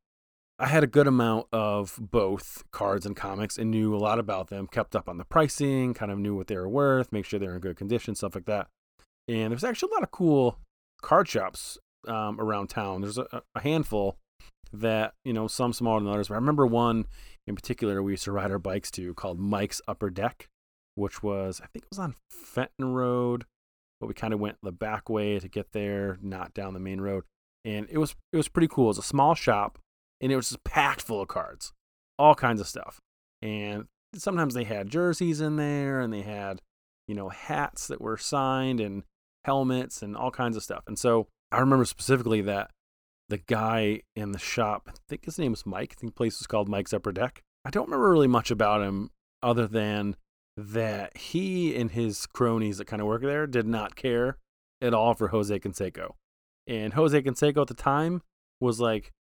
I 0.59 0.69
had 0.69 0.85
a 0.85 0.87
good 0.87 1.07
amount 1.07 1.47
of 1.53 1.99
both 1.99 2.65
cards 2.71 3.05
and 3.05 3.17
comics 3.17 3.59
and 3.59 3.71
knew 3.71 3.95
a 3.95 3.99
lot 3.99 4.19
about 4.19 4.49
them, 4.49 4.67
kept 4.67 4.95
up 4.95 5.09
on 5.09 5.19
the 5.19 5.25
pricing, 5.25 5.93
kind 5.93 6.13
of 6.13 6.19
knew 6.19 6.37
what 6.37 6.47
they 6.47 6.57
were 6.57 6.69
worth, 6.69 7.13
make 7.13 7.25
sure 7.25 7.41
they're 7.41 7.55
in 7.55 7.61
good 7.61 7.77
condition, 7.77 8.15
stuff 8.15 8.35
like 8.35 8.45
that. 8.45 8.69
And 9.27 9.51
there's 9.51 9.65
actually 9.65 9.91
a 9.93 9.95
lot 9.95 10.03
of 10.03 10.11
cool 10.11 10.59
card 11.03 11.29
shops 11.29 11.79
um, 12.07 12.41
around 12.41 12.69
town. 12.69 13.01
There's 13.01 13.19
a, 13.19 13.43
a 13.55 13.61
handful 13.61 14.19
that, 14.73 15.15
you 15.25 15.33
know, 15.33 15.49
some 15.49 15.73
smaller 15.73 16.01
than 16.01 16.09
others. 16.09 16.29
But 16.29 16.35
I 16.35 16.39
remember 16.39 16.67
one 16.67 17.07
in 17.51 17.57
particular 17.57 18.03
we 18.03 18.13
used 18.13 18.25
to 18.25 18.33
ride 18.33 18.51
our 18.51 18.59
bikes 18.59 18.91
to 18.93 19.13
called 19.13 19.39
Mike's 19.39 19.83
Upper 19.87 20.09
Deck, 20.09 20.49
which 20.95 21.23
was, 21.23 21.61
I 21.63 21.67
think 21.67 21.85
it 21.85 21.91
was 21.91 21.99
on 21.99 22.15
Fenton 22.31 22.95
Road, 22.95 23.45
but 24.01 24.07
we 24.07 24.15
kind 24.15 24.33
of 24.33 24.41
went 24.41 24.57
the 24.63 24.73
back 24.73 25.11
way 25.11 25.39
to 25.39 25.49
get 25.49 25.73
there, 25.73 26.17
not 26.23 26.55
down 26.55 26.75
the 26.75 26.81
main 26.81 27.01
road. 27.01 27.25
And 27.65 27.87
it 27.91 27.99
was 27.99 28.15
it 28.33 28.39
was 28.39 28.49
pretty 28.49 28.69
cool. 28.69 28.87
It 28.87 28.89
was 28.89 28.99
a 28.99 29.03
small 29.03 29.35
shop 29.35 29.79
and 30.21 30.33
it 30.33 30.37
was 30.37 30.49
just 30.49 30.65
packed 30.65 31.03
full 31.03 31.21
of 31.21 31.29
cards, 31.29 31.73
all 32.19 32.35
kinds 32.35 32.61
of 32.61 32.69
stuff. 32.69 33.01
And 33.43 33.87
sometimes 34.15 34.55
they 34.55 34.65
had 34.65 34.89
jerseys 34.89 35.41
in 35.41 35.57
there 35.57 36.01
and 36.01 36.13
they 36.13 36.23
had, 36.23 36.63
you 37.09 37.15
know, 37.15 37.29
hats 37.29 37.89
that 37.89 38.01
were 38.01 38.17
signed 38.17 38.81
and 38.81 39.03
helmets 39.45 40.03
and 40.03 40.17
all 40.17 40.31
kinds 40.31 40.57
of 40.57 40.63
stuff. 40.63 40.85
And 40.87 40.99
so 40.99 41.27
I 41.51 41.59
remember 41.59 41.85
specifically 41.85 42.43
that 42.43 42.71
the 43.31 43.39
guy 43.39 44.03
in 44.15 44.33
the 44.33 44.39
shop, 44.39 44.89
I 44.89 44.93
think 45.09 45.25
his 45.25 45.39
name 45.39 45.53
was 45.53 45.65
Mike. 45.65 45.95
I 45.97 46.01
think 46.01 46.13
the 46.13 46.17
place 46.17 46.39
was 46.39 46.47
called 46.47 46.69
Mike's 46.69 46.93
Upper 46.93 47.13
Deck. 47.13 47.43
I 47.65 47.71
don't 47.71 47.87
remember 47.87 48.11
really 48.11 48.27
much 48.27 48.51
about 48.51 48.83
him 48.83 49.11
other 49.43 49.67
than 49.67 50.17
that 50.57 51.17
he 51.17 51.75
and 51.77 51.93
his 51.93 52.27
cronies 52.27 52.79
that 52.79 52.87
kind 52.87 53.01
of 53.01 53.07
work 53.07 53.23
there 53.23 53.47
did 53.47 53.67
not 53.67 53.97
care 53.97 54.37
at 54.83 54.93
all 54.93 55.15
for 55.15 55.29
Jose 55.29 55.59
Canseco. 55.61 56.15
And 56.67 56.95
Jose 56.95 57.23
Canseco 57.23 57.63
at 57.63 57.69
the 57.69 57.75
time 57.75 58.23
was 58.61 58.81
like 58.81 59.13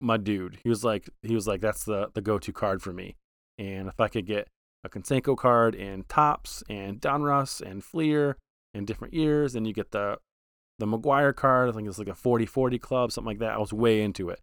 my 0.00 0.16
dude. 0.16 0.58
He 0.62 0.68
was 0.68 0.82
like 0.82 1.10
he 1.22 1.34
was 1.34 1.46
like 1.46 1.60
that's 1.60 1.84
the 1.84 2.08
the 2.14 2.22
go-to 2.22 2.52
card 2.52 2.82
for 2.82 2.92
me. 2.92 3.16
And 3.58 3.88
if 3.88 4.00
I 4.00 4.08
could 4.08 4.26
get 4.26 4.48
a 4.82 4.88
Canseco 4.88 5.36
card 5.36 5.74
and 5.74 6.08
Topps 6.08 6.64
and 6.70 7.00
Donruss 7.00 7.60
and 7.60 7.84
Fleer 7.84 8.38
and 8.72 8.86
different 8.86 9.12
years, 9.12 9.54
and 9.54 9.66
you 9.66 9.74
get 9.74 9.90
the 9.90 10.16
the 10.80 10.86
McGwire 10.86 11.34
card. 11.34 11.68
I 11.68 11.72
think 11.72 11.86
it's 11.86 11.98
like 11.98 12.08
a 12.08 12.12
40-40 12.12 12.80
club, 12.80 13.12
something 13.12 13.26
like 13.26 13.38
that. 13.38 13.54
I 13.54 13.58
was 13.58 13.72
way 13.72 14.02
into 14.02 14.28
it. 14.30 14.40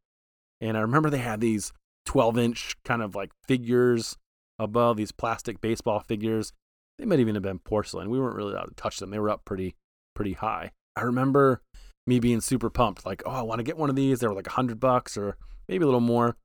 And 0.62 0.78
I 0.78 0.81
remember 0.81 1.10
they 1.10 1.18
had 1.18 1.42
these 1.42 1.74
12 2.06 2.38
inch 2.38 2.75
kind 2.86 3.01
of 3.01 3.16
like 3.16 3.31
figures 3.48 4.18
above 4.57 4.98
these 4.98 5.12
plastic 5.12 5.62
baseball 5.62 6.00
figures. 6.00 6.54
They 6.98 7.06
might 7.06 7.19
even 7.19 7.36
have 7.36 7.44
been 7.44 7.60
porcelain. 7.60 8.10
We 8.10 8.19
weren't 8.19 8.36
really 8.36 8.54
allowed 8.54 8.69
to 8.69 8.75
touch 8.75 8.98
them. 8.98 9.12
They 9.12 9.19
were 9.19 9.30
up 9.30 9.45
pretty 9.45 9.75
pretty 10.16 10.34
high. 10.34 10.72
I 10.95 11.01
remember 11.01 11.62
me 12.07 12.19
being 12.19 12.42
super 12.42 12.69
pumped, 12.69 13.06
like, 13.06 13.22
oh, 13.25 13.31
I 13.31 13.42
want 13.42 13.60
to 13.60 13.63
get 13.63 13.78
one 13.78 13.89
of 13.89 13.95
these. 13.95 14.19
They 14.19 14.28
were 14.28 14.34
like 14.34 14.48
a 14.48 14.51
hundred 14.51 14.80
bucks 14.80 15.16
or 15.18 15.38
maybe 15.68 15.84
a 15.84 15.86
little 15.86 16.00
more. 16.00 16.38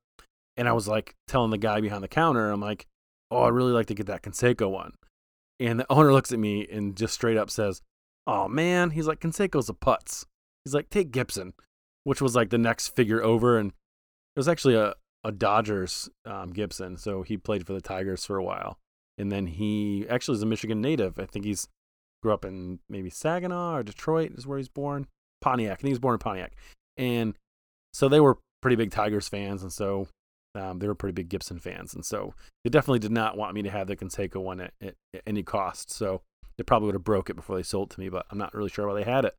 And 0.57 0.69
I 0.69 0.73
was 0.73 0.87
like 0.87 1.15
telling 1.27 1.51
the 1.51 1.59
guy 1.59 1.81
behind 1.81 2.05
the 2.05 2.09
counter, 2.09 2.51
I'm 2.51 2.61
like, 2.61 2.87
oh, 3.31 3.45
I'd 3.45 3.55
really 3.55 3.73
like 3.73 3.87
to 3.87 3.95
get 3.95 4.07
that 4.07 4.23
Canseco 4.23 4.71
one. 4.71 4.93
And 5.59 5.81
the 5.81 5.87
owner 5.89 6.13
looks 6.13 6.33
at 6.33 6.39
me 6.39 6.67
and 6.71 6.97
just 6.97 7.15
straight 7.15 7.39
up 7.39 7.49
says, 7.49 7.81
oh 8.27 8.49
man, 8.49 8.91
he's 8.91 9.07
like, 9.07 9.21
Canseco's 9.21 9.69
a 9.69 9.75
putz. 9.75 10.27
He's 10.65 10.75
like, 10.75 10.91
take 10.91 11.11
Gibson, 11.11 11.55
which 12.05 12.23
was 12.23 12.35
like 12.35 12.51
the 12.51 12.59
next 12.59 12.95
figure 12.95 13.23
over. 13.23 13.59
And 13.59 13.71
it 13.71 14.39
was 14.39 14.49
actually 14.49 14.75
a, 14.75 14.95
a 15.25 15.33
Dodgers 15.33 16.09
um, 16.25 16.51
Gibson. 16.51 16.97
So 16.97 17.23
he 17.23 17.37
played 17.37 17.67
for 17.67 17.73
the 17.73 17.81
Tigers 17.81 18.25
for 18.25 18.37
a 18.37 18.45
while. 18.45 18.79
And 19.19 19.31
then 19.31 19.47
he 19.47 20.07
actually 20.09 20.37
is 20.37 20.43
a 20.43 20.47
Michigan 20.47 20.81
native. 20.81 21.19
I 21.19 21.27
think 21.27 21.45
he's 21.45 21.69
grew 22.23 22.33
up 22.33 22.45
in 22.45 22.79
maybe 22.89 23.11
Saginaw 23.11 23.77
or 23.77 23.83
Detroit 23.83 24.33
is 24.37 24.47
where 24.47 24.59
he's 24.59 24.69
born. 24.69 25.07
Pontiac. 25.41 25.73
I 25.73 25.75
think 25.75 25.89
he 25.89 25.93
was 25.93 25.99
born 25.99 26.15
in 26.15 26.21
Pontiac. 26.21 26.53
And 26.97 27.37
so 27.93 28.09
they 28.09 28.21
were 28.21 28.39
pretty 28.61 28.77
big 28.77 28.93
Tigers 28.93 29.29
fans. 29.29 29.63
And 29.63 29.73
so 29.73 30.07
um, 30.55 30.79
they 30.79 30.87
were 30.87 30.95
pretty 30.95 31.15
big 31.15 31.29
Gibson 31.29 31.59
fans. 31.59 31.95
And 31.95 32.05
so 32.05 32.35
they 32.63 32.71
definitely 32.71 33.01
did 33.01 33.11
not 33.11 33.37
want 33.37 33.55
me 33.55 33.63
to 33.63 33.71
have 33.71 33.89
the 33.89 33.97
Canseco 33.97 34.37
one 34.37 34.61
at, 34.61 34.73
at, 34.81 34.95
at 35.13 35.23
any 35.27 35.43
cost. 35.43 35.91
So 35.91 36.23
they 36.57 36.65
probably 36.65 36.87
would 36.87 36.95
have 36.95 37.05
broke 37.05 37.31
it 37.31 37.37
before 37.37 37.57
they 37.57 37.63
sold 37.63 37.91
it 37.91 37.95
to 37.95 38.01
me, 38.01 38.09
but 38.09 38.27
I'm 38.31 38.39
not 38.39 38.55
really 38.55 38.71
sure 38.71 38.87
why 38.87 38.95
they 38.95 39.11
had 39.11 39.25
it. 39.25 39.35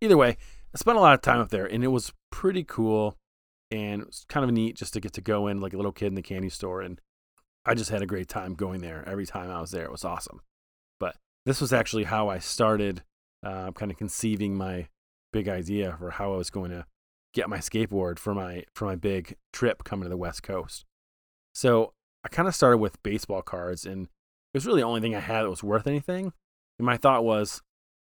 Either 0.00 0.16
way, 0.16 0.36
I 0.74 0.78
spent 0.78 0.98
a 0.98 1.00
lot 1.00 1.14
of 1.14 1.22
time 1.22 1.40
up 1.40 1.48
there 1.48 1.66
and 1.66 1.82
it 1.82 1.88
was 1.88 2.12
pretty 2.30 2.64
cool 2.64 3.16
and 3.70 4.02
it 4.02 4.06
was 4.06 4.24
kind 4.28 4.44
of 4.44 4.52
neat 4.52 4.76
just 4.76 4.92
to 4.92 5.00
get 5.00 5.12
to 5.14 5.20
go 5.20 5.46
in 5.46 5.60
like 5.60 5.72
a 5.72 5.76
little 5.76 5.92
kid 5.92 6.06
in 6.06 6.14
the 6.14 6.22
candy 6.22 6.50
store 6.50 6.82
and 6.82 7.00
I 7.64 7.74
just 7.74 7.90
had 7.90 8.02
a 8.02 8.06
great 8.06 8.28
time 8.28 8.54
going 8.54 8.80
there 8.80 9.02
every 9.06 9.26
time 9.26 9.50
I 9.50 9.60
was 9.60 9.72
there. 9.72 9.84
It 9.84 9.90
was 9.90 10.04
awesome. 10.04 10.40
But 11.00 11.16
this 11.44 11.60
was 11.60 11.72
actually 11.72 12.04
how 12.04 12.28
I 12.28 12.38
started 12.38 13.02
uh, 13.42 13.72
kind 13.72 13.90
of 13.90 13.98
conceiving 13.98 14.56
my 14.56 14.88
big 15.32 15.48
idea 15.48 15.96
for 15.98 16.12
how 16.12 16.32
I 16.32 16.36
was 16.36 16.50
going 16.50 16.70
to 16.70 16.86
get 17.34 17.50
my 17.50 17.58
skateboard 17.58 18.18
for 18.18 18.34
my 18.34 18.64
for 18.74 18.86
my 18.86 18.96
big 18.96 19.36
trip 19.52 19.84
coming 19.84 20.04
to 20.04 20.08
the 20.08 20.16
West 20.16 20.42
Coast. 20.42 20.84
So 21.54 21.92
I 22.24 22.28
kind 22.28 22.48
of 22.48 22.54
started 22.54 22.78
with 22.78 23.02
baseball 23.02 23.42
cards 23.42 23.84
and 23.84 24.08
it 24.56 24.60
was 24.60 24.66
really 24.66 24.80
the 24.80 24.86
only 24.86 25.02
thing 25.02 25.14
I 25.14 25.20
had 25.20 25.42
that 25.42 25.50
was 25.50 25.62
worth 25.62 25.86
anything. 25.86 26.32
And 26.78 26.86
my 26.86 26.96
thought 26.96 27.26
was 27.26 27.60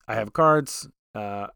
I 0.07 0.13
have 0.13 0.31
cards, 0.31 0.87
uh, 1.15 1.47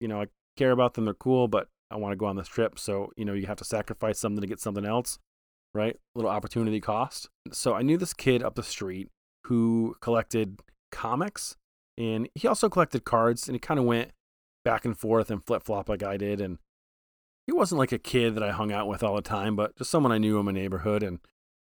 you 0.00 0.06
know, 0.06 0.20
I 0.20 0.26
care 0.58 0.70
about 0.70 0.92
them, 0.92 1.06
they're 1.06 1.14
cool, 1.14 1.48
but 1.48 1.68
I 1.90 1.96
want 1.96 2.12
to 2.12 2.16
go 2.16 2.26
on 2.26 2.36
this 2.36 2.46
trip. 2.46 2.78
So, 2.78 3.10
you 3.16 3.24
know, 3.24 3.32
you 3.32 3.46
have 3.46 3.56
to 3.56 3.64
sacrifice 3.64 4.20
something 4.20 4.42
to 4.42 4.46
get 4.46 4.60
something 4.60 4.84
else, 4.84 5.18
right? 5.72 5.96
Little 6.14 6.30
opportunity 6.30 6.78
cost. 6.78 7.30
So 7.52 7.72
I 7.72 7.80
knew 7.80 7.96
this 7.96 8.12
kid 8.12 8.42
up 8.42 8.54
the 8.54 8.62
street 8.62 9.08
who 9.44 9.96
collected 10.02 10.60
comics 10.92 11.56
and 11.96 12.28
he 12.34 12.46
also 12.46 12.68
collected 12.68 13.06
cards 13.06 13.48
and 13.48 13.54
he 13.54 13.60
kind 13.60 13.80
of 13.80 13.86
went 13.86 14.10
back 14.62 14.84
and 14.84 14.98
forth 14.98 15.30
and 15.30 15.42
flip 15.42 15.62
flop 15.62 15.88
like 15.88 16.02
I 16.02 16.18
did. 16.18 16.42
And 16.42 16.58
he 17.46 17.54
wasn't 17.54 17.78
like 17.78 17.92
a 17.92 17.98
kid 17.98 18.34
that 18.34 18.42
I 18.42 18.52
hung 18.52 18.72
out 18.72 18.88
with 18.88 19.02
all 19.02 19.16
the 19.16 19.22
time, 19.22 19.56
but 19.56 19.74
just 19.76 19.90
someone 19.90 20.12
I 20.12 20.18
knew 20.18 20.38
in 20.38 20.44
my 20.44 20.52
neighborhood. 20.52 21.02
And, 21.02 21.20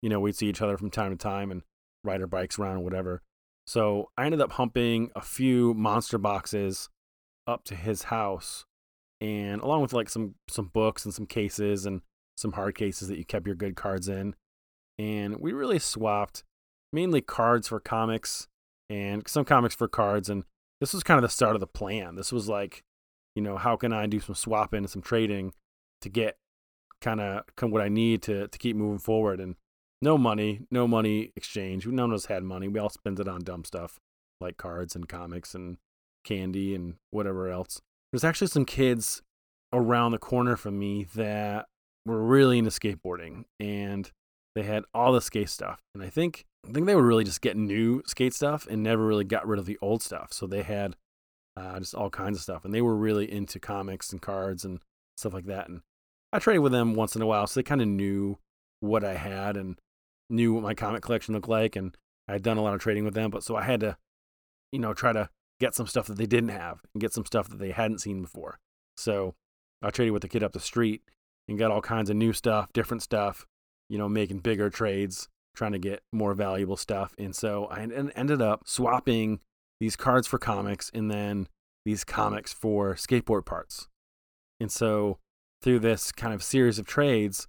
you 0.04 0.10
know, 0.10 0.20
we'd 0.20 0.36
see 0.36 0.50
each 0.50 0.62
other 0.62 0.78
from 0.78 0.92
time 0.92 1.10
to 1.10 1.18
time 1.18 1.50
and 1.50 1.64
ride 2.04 2.22
our 2.22 2.28
bikes 2.28 2.58
around 2.58 2.78
or 2.78 2.84
whatever. 2.84 3.22
So 3.66 4.10
I 4.18 4.26
ended 4.26 4.42
up 4.42 4.54
humping 4.54 5.12
a 5.16 5.22
few 5.22 5.74
monster 5.74 6.18
boxes 6.18 6.90
up 7.46 7.64
to 7.66 7.76
his 7.76 8.04
house, 8.04 8.66
and 9.22 9.62
along 9.62 9.82
with 9.82 9.94
like 9.94 10.10
some 10.10 10.36
some 10.48 10.68
books 10.74 11.06
and 11.06 11.14
some 11.14 11.26
cases 11.26 11.86
and 11.86 12.02
some 12.38 12.54
hard 12.54 12.76
cases 12.76 13.08
that 13.10 13.18
you 13.18 13.26
kept 13.26 13.46
your 13.46 13.56
good 13.56 13.76
cards 13.76 14.08
in. 14.08 14.36
And 14.98 15.40
we 15.40 15.54
really 15.54 15.80
swapped 15.80 16.44
mainly 16.92 17.22
cards 17.22 17.68
for 17.68 17.80
comics 17.80 18.48
and 18.90 19.28
some 19.28 19.46
comics 19.46 19.76
for 19.76 19.88
cards. 19.88 20.30
And 20.30 20.44
this 20.80 20.94
was 20.94 21.04
kind 21.04 21.18
of 21.18 21.22
the 21.22 21.30
start 21.30 21.56
of 21.56 21.60
the 21.60 21.68
plan. 21.68 22.16
This 22.16 22.32
was 22.32 22.50
like, 22.50 22.84
you 23.36 23.42
know, 23.42 23.58
how 23.58 23.76
can 23.76 23.94
I 23.94 24.08
do 24.08 24.20
some 24.20 24.36
swapping 24.36 24.80
and 24.80 24.90
some 24.90 25.02
trading 25.02 25.54
to 26.02 26.10
get 26.10 26.38
kind 27.02 27.22
of 27.22 27.44
what 27.62 27.82
I 27.82 27.90
need 27.90 28.22
to 28.24 28.48
to 28.48 28.58
keep 28.58 28.76
moving 28.76 29.00
forward. 29.00 29.40
And 29.40 29.56
no 30.02 30.18
money, 30.18 30.62
no 30.72 30.88
money 30.88 31.32
exchange. 31.36 31.86
None 31.86 32.12
of 32.12 32.16
us 32.16 32.26
had 32.26 32.44
money. 32.44 32.68
We 32.68 32.80
all 32.80 32.90
spent 32.90 33.20
it 33.20 33.28
on 33.28 33.42
dumb 33.42 33.66
stuff 33.66 34.00
like 34.40 34.58
cards 34.58 34.96
and 34.96 35.08
comics 35.08 35.54
and 35.54 35.78
candy 36.24 36.76
and 36.76 36.96
whatever 37.12 37.50
else. 37.50 37.82
There's 38.12 38.24
actually 38.24 38.48
some 38.48 38.66
kids 38.66 39.22
around 39.74 40.12
the 40.12 40.18
corner 40.18 40.56
from 40.56 40.80
me 40.80 41.06
that 41.16 41.66
were 42.06 42.24
really 42.24 42.58
into 42.58 42.72
skateboarding 42.72 43.44
and 43.60 44.12
they 44.56 44.64
had 44.64 44.84
all 44.94 45.12
the 45.12 45.22
skate 45.22 45.50
stuff. 45.50 45.80
And 45.94 46.04
I 46.04 46.10
think 46.10 46.46
I 46.68 46.72
think 46.72 46.86
they 46.86 46.96
were 46.96 47.06
really 47.06 47.24
just 47.24 47.42
getting 47.42 47.68
new 47.68 48.02
skate 48.06 48.34
stuff 48.34 48.68
and 48.70 48.84
never 48.84 49.06
really 49.06 49.24
got 49.24 49.48
rid 49.48 49.60
of 49.60 49.66
the 49.66 49.78
old 49.82 50.02
stuff. 50.02 50.34
So 50.34 50.48
they 50.48 50.64
had 50.64 50.96
uh, 51.56 51.80
just 51.80 51.96
all 51.96 52.10
kinds 52.10 52.38
of 52.38 52.44
stuff, 52.44 52.66
and 52.66 52.74
they 52.74 52.82
were 52.82 52.96
really 52.96 53.32
into 53.32 53.60
comics 53.60 54.12
and 54.12 54.22
cards 54.22 54.66
and 54.66 54.80
stuff 55.18 55.34
like 55.34 55.46
that. 55.46 55.68
And 55.68 55.82
I 56.32 56.40
traded 56.40 56.62
with 56.62 56.72
them 56.72 56.96
once 56.96 57.16
in 57.16 57.22
a 57.22 57.26
while, 57.26 57.48
so 57.48 57.60
they 57.60 57.64
kind 57.64 57.82
of 57.82 57.88
knew 57.88 58.38
what 58.82 59.04
I 59.04 59.16
had 59.16 59.58
and 59.58 59.80
knew 60.30 60.54
what 60.54 60.64
my 60.64 60.74
comic 60.74 61.02
collection 61.02 61.34
looked 61.34 61.50
like. 61.50 61.76
And 61.76 61.96
I 62.28 62.34
had 62.34 62.44
done 62.44 62.58
a 62.58 62.62
lot 62.62 62.74
of 62.74 62.82
trading 62.82 63.06
with 63.06 63.14
them, 63.14 63.32
but 63.32 63.44
so 63.44 63.56
I 63.56 63.64
had 63.64 63.80
to, 63.82 63.98
you 64.72 64.80
know, 64.80 64.94
try 64.94 65.14
to 65.14 65.30
get 65.60 65.76
some 65.76 65.88
stuff 65.88 66.08
that 66.08 66.18
they 66.18 66.26
didn't 66.26 66.50
have 66.50 66.82
and 66.94 67.02
get 67.02 67.14
some 67.14 67.26
stuff 67.26 67.50
that 67.50 67.60
they 67.60 67.72
hadn't 67.72 68.00
seen 68.00 68.22
before. 68.22 68.60
So 68.98 69.36
I 69.82 69.90
traded 69.90 70.14
with 70.14 70.22
the 70.22 70.28
kid 70.28 70.44
up 70.44 70.54
the 70.54 70.60
street 70.60 71.02
and 71.48 71.58
got 71.58 71.72
all 71.72 71.82
kinds 71.82 72.10
of 72.10 72.16
new 72.16 72.34
stuff, 72.34 72.72
different 72.74 73.04
stuff, 73.04 73.46
you 73.90 73.98
know, 73.98 74.08
making 74.08 74.40
bigger 74.40 74.70
trades, 74.70 75.28
trying 75.56 75.72
to 75.72 75.80
get 75.80 76.02
more 76.14 76.34
valuable 76.34 76.78
stuff. 76.78 77.14
And 77.18 77.36
so 77.36 77.66
I 77.66 77.82
ended 77.82 78.42
up 78.42 78.64
swapping 78.66 79.40
these 79.80 79.96
cards 79.96 80.28
for 80.28 80.38
comics 80.38 80.92
and 80.94 81.10
then 81.10 81.48
these 81.86 82.04
comics 82.04 82.54
for 82.54 82.96
skateboard 82.96 83.46
parts. 83.46 83.88
And 84.60 84.72
so 84.72 85.18
through 85.62 85.80
this 85.80 86.12
kind 86.12 86.34
of 86.34 86.44
series 86.44 86.78
of 86.78 86.86
trades, 86.86 87.48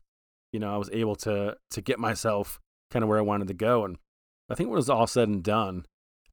you 0.52 0.60
know, 0.60 0.72
I 0.72 0.76
was 0.78 0.90
able 0.92 1.16
to 1.16 1.56
to 1.70 1.80
get 1.80 1.98
myself 1.98 2.60
kind 2.90 3.02
of 3.02 3.08
where 3.08 3.18
I 3.18 3.22
wanted 3.22 3.48
to 3.48 3.54
go. 3.54 3.84
And 3.84 3.96
I 4.50 4.54
think 4.54 4.68
when 4.68 4.76
it 4.76 4.80
was 4.80 4.90
all 4.90 5.06
said 5.06 5.28
and 5.28 5.42
done, 5.42 5.86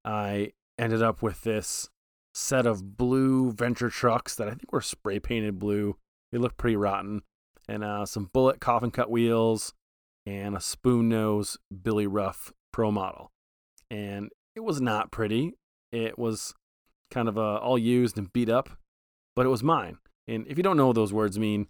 I 0.04 0.52
ended 0.78 1.02
up 1.02 1.22
with 1.22 1.42
this 1.44 1.90
set 2.34 2.66
of 2.66 2.98
blue 2.98 3.52
venture 3.52 3.90
trucks 3.90 4.36
that 4.36 4.48
I 4.48 4.52
think 4.52 4.72
were 4.72 4.82
spray 4.82 5.20
painted 5.20 5.60
blue. 5.60 5.98
They 6.32 6.38
looked 6.38 6.58
pretty 6.58 6.76
rotten. 6.76 7.22
And 7.68 7.84
uh, 7.84 8.06
some 8.06 8.30
bullet 8.32 8.60
coffin 8.60 8.92
cut 8.92 9.10
wheels 9.10 9.74
and 10.26 10.56
a 10.56 10.62
spoon 10.62 11.10
nose 11.10 11.58
Billy 11.84 12.08
Ruff 12.08 12.54
Pro 12.72 12.92
model. 12.92 13.32
And 13.90 14.30
it 14.56 14.62
was 14.62 14.80
not 14.80 15.12
pretty. 15.12 15.54
It 15.92 16.18
was 16.18 16.54
kind 17.12 17.28
of 17.28 17.38
uh, 17.38 17.58
all 17.58 17.78
used 17.78 18.18
and 18.18 18.32
beat 18.34 18.50
up, 18.50 18.70
but 19.36 19.46
it 19.46 19.50
was 19.50 19.64
mine. 19.64 19.98
And 20.28 20.46
if 20.48 20.58
you 20.58 20.64
don't 20.64 20.78
know 20.78 20.88
what 20.88 20.96
those 20.96 21.14
words 21.14 21.40
mean, 21.40 21.68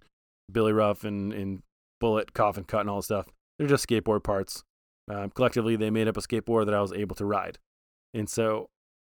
Billy 0.51 0.73
Ruff 0.73 1.03
and, 1.03 1.31
and 1.33 1.61
bullet, 1.99 2.33
coffin 2.33 2.63
cut, 2.63 2.81
and 2.81 2.89
all 2.89 2.97
that 2.97 3.03
stuff, 3.03 3.27
they're 3.57 3.67
just 3.67 3.87
skateboard 3.87 4.23
parts. 4.23 4.63
Uh, 5.09 5.27
collectively, 5.33 5.75
they 5.75 5.89
made 5.89 6.07
up 6.07 6.17
a 6.17 6.21
skateboard 6.21 6.65
that 6.65 6.75
I 6.75 6.81
was 6.81 6.91
able 6.91 7.15
to 7.15 7.25
ride. 7.25 7.59
And 8.13 8.29
so 8.29 8.69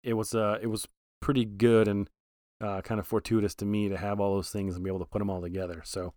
it 0.03 0.13
was 0.13 0.33
uh, 0.33 0.59
it 0.61 0.67
was 0.67 0.87
pretty 1.21 1.45
good 1.45 1.87
and 1.87 2.09
uh, 2.61 2.81
kind 2.81 2.99
of 2.99 3.07
fortuitous 3.07 3.55
to 3.55 3.65
me 3.65 3.89
to 3.89 3.97
have 3.97 4.19
all 4.19 4.35
those 4.35 4.49
things 4.49 4.75
and 4.75 4.83
be 4.83 4.89
able 4.89 4.99
to 4.99 5.05
put 5.05 5.19
them 5.19 5.29
all 5.29 5.41
together. 5.41 5.81
So 5.83 6.13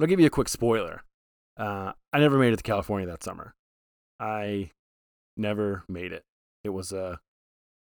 I'll 0.00 0.06
give 0.06 0.20
you 0.20 0.26
a 0.26 0.30
quick 0.30 0.48
spoiler. 0.48 1.02
Uh, 1.56 1.92
I 2.12 2.18
never 2.18 2.38
made 2.38 2.52
it 2.52 2.56
to 2.58 2.62
California 2.62 3.06
that 3.06 3.22
summer. 3.22 3.54
I 4.20 4.70
never 5.36 5.84
made 5.88 6.12
it. 6.12 6.24
It 6.64 6.70
was 6.70 6.92
a 6.92 7.20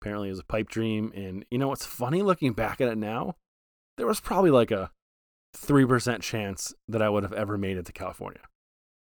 apparently 0.01 0.29
it 0.29 0.33
was 0.33 0.41
a 0.41 0.45
pipe 0.45 0.69
dream. 0.69 1.13
And 1.15 1.45
you 1.51 1.59
know 1.59 1.69
what's 1.69 1.87
funny 1.87 2.23
looking 2.23 2.53
back 2.53 2.81
at 2.81 2.89
it 2.89 2.99
now? 2.99 3.37
There 3.97 4.07
was 4.07 4.21
probably 4.21 4.51
like 4.51 4.71
a 4.71 4.91
three 5.55 5.87
percent 5.87 6.23
chance 6.23 6.75
that 6.89 7.03
I 7.03 7.09
would 7.09 7.23
have 7.23 7.33
ever 7.33 7.57
made 7.57 7.79
it 7.79 7.87
to 7.87 7.93
California. 7.93 8.43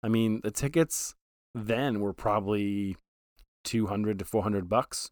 I 0.03 0.09
mean, 0.09 0.41
the 0.45 0.51
tickets 0.51 1.15
then 1.55 1.97
we 1.97 2.03
were 2.03 2.13
probably 2.13 2.97
two 3.63 3.87
hundred 3.87 4.19
to 4.19 4.25
four 4.25 4.43
hundred 4.43 4.69
bucks, 4.69 5.11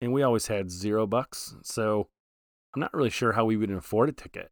and 0.00 0.12
we 0.12 0.22
always 0.22 0.46
had 0.46 0.70
zero 0.70 1.06
bucks. 1.06 1.54
So 1.62 2.08
I'm 2.74 2.80
not 2.80 2.94
really 2.94 3.10
sure 3.10 3.32
how 3.32 3.44
we 3.44 3.56
would 3.56 3.70
afford 3.70 4.08
a 4.08 4.12
ticket. 4.12 4.50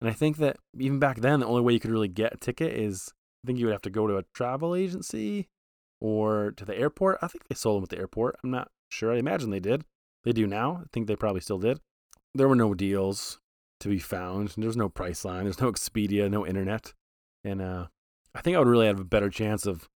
And 0.00 0.08
I 0.08 0.12
think 0.12 0.36
that 0.38 0.56
even 0.78 0.98
back 0.98 1.18
then, 1.18 1.40
the 1.40 1.46
only 1.46 1.62
way 1.62 1.72
you 1.72 1.80
could 1.80 1.90
really 1.90 2.08
get 2.08 2.34
a 2.34 2.38
ticket 2.38 2.72
is 2.72 3.12
I 3.44 3.46
think 3.46 3.58
you 3.58 3.66
would 3.66 3.72
have 3.72 3.82
to 3.82 3.90
go 3.90 4.06
to 4.06 4.16
a 4.16 4.24
travel 4.32 4.74
agency 4.74 5.48
or 6.00 6.52
to 6.52 6.64
the 6.64 6.78
airport. 6.78 7.18
I 7.20 7.26
think 7.26 7.48
they 7.48 7.54
sold 7.54 7.78
them 7.78 7.84
at 7.84 7.88
the 7.90 7.98
airport. 7.98 8.36
I'm 8.42 8.50
not 8.50 8.70
sure. 8.88 9.12
I 9.12 9.18
imagine 9.18 9.50
they 9.50 9.60
did. 9.60 9.84
They 10.24 10.32
do 10.32 10.46
now. 10.46 10.82
I 10.82 10.86
think 10.92 11.06
they 11.06 11.16
probably 11.16 11.40
still 11.40 11.58
did. 11.58 11.80
There 12.34 12.48
were 12.48 12.54
no 12.54 12.74
deals 12.74 13.40
to 13.80 13.88
be 13.88 13.98
found. 13.98 14.54
There's 14.56 14.76
no 14.76 14.88
Priceline. 14.88 15.44
There's 15.44 15.60
no 15.60 15.70
Expedia, 15.70 16.30
no 16.30 16.46
internet. 16.46 16.94
And 17.44 17.60
uh, 17.60 17.86
I 18.34 18.40
think 18.40 18.56
I 18.56 18.60
would 18.60 18.68
really 18.68 18.86
have 18.86 19.00
a 19.00 19.04
better 19.04 19.30
chance 19.30 19.66
of 19.66 19.88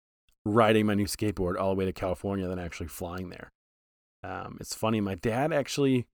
riding 0.45 0.85
my 0.85 0.95
new 0.95 1.05
skateboard 1.05 1.59
all 1.59 1.69
the 1.69 1.75
way 1.75 1.85
to 1.85 1.93
California 1.93 2.47
than 2.47 2.59
actually 2.59 2.87
flying 2.87 3.29
there. 3.29 3.51
Um, 4.23 4.57
it's 4.59 4.75
funny. 4.75 5.01
My 5.01 5.15
dad 5.15 5.51
actually 5.53 6.07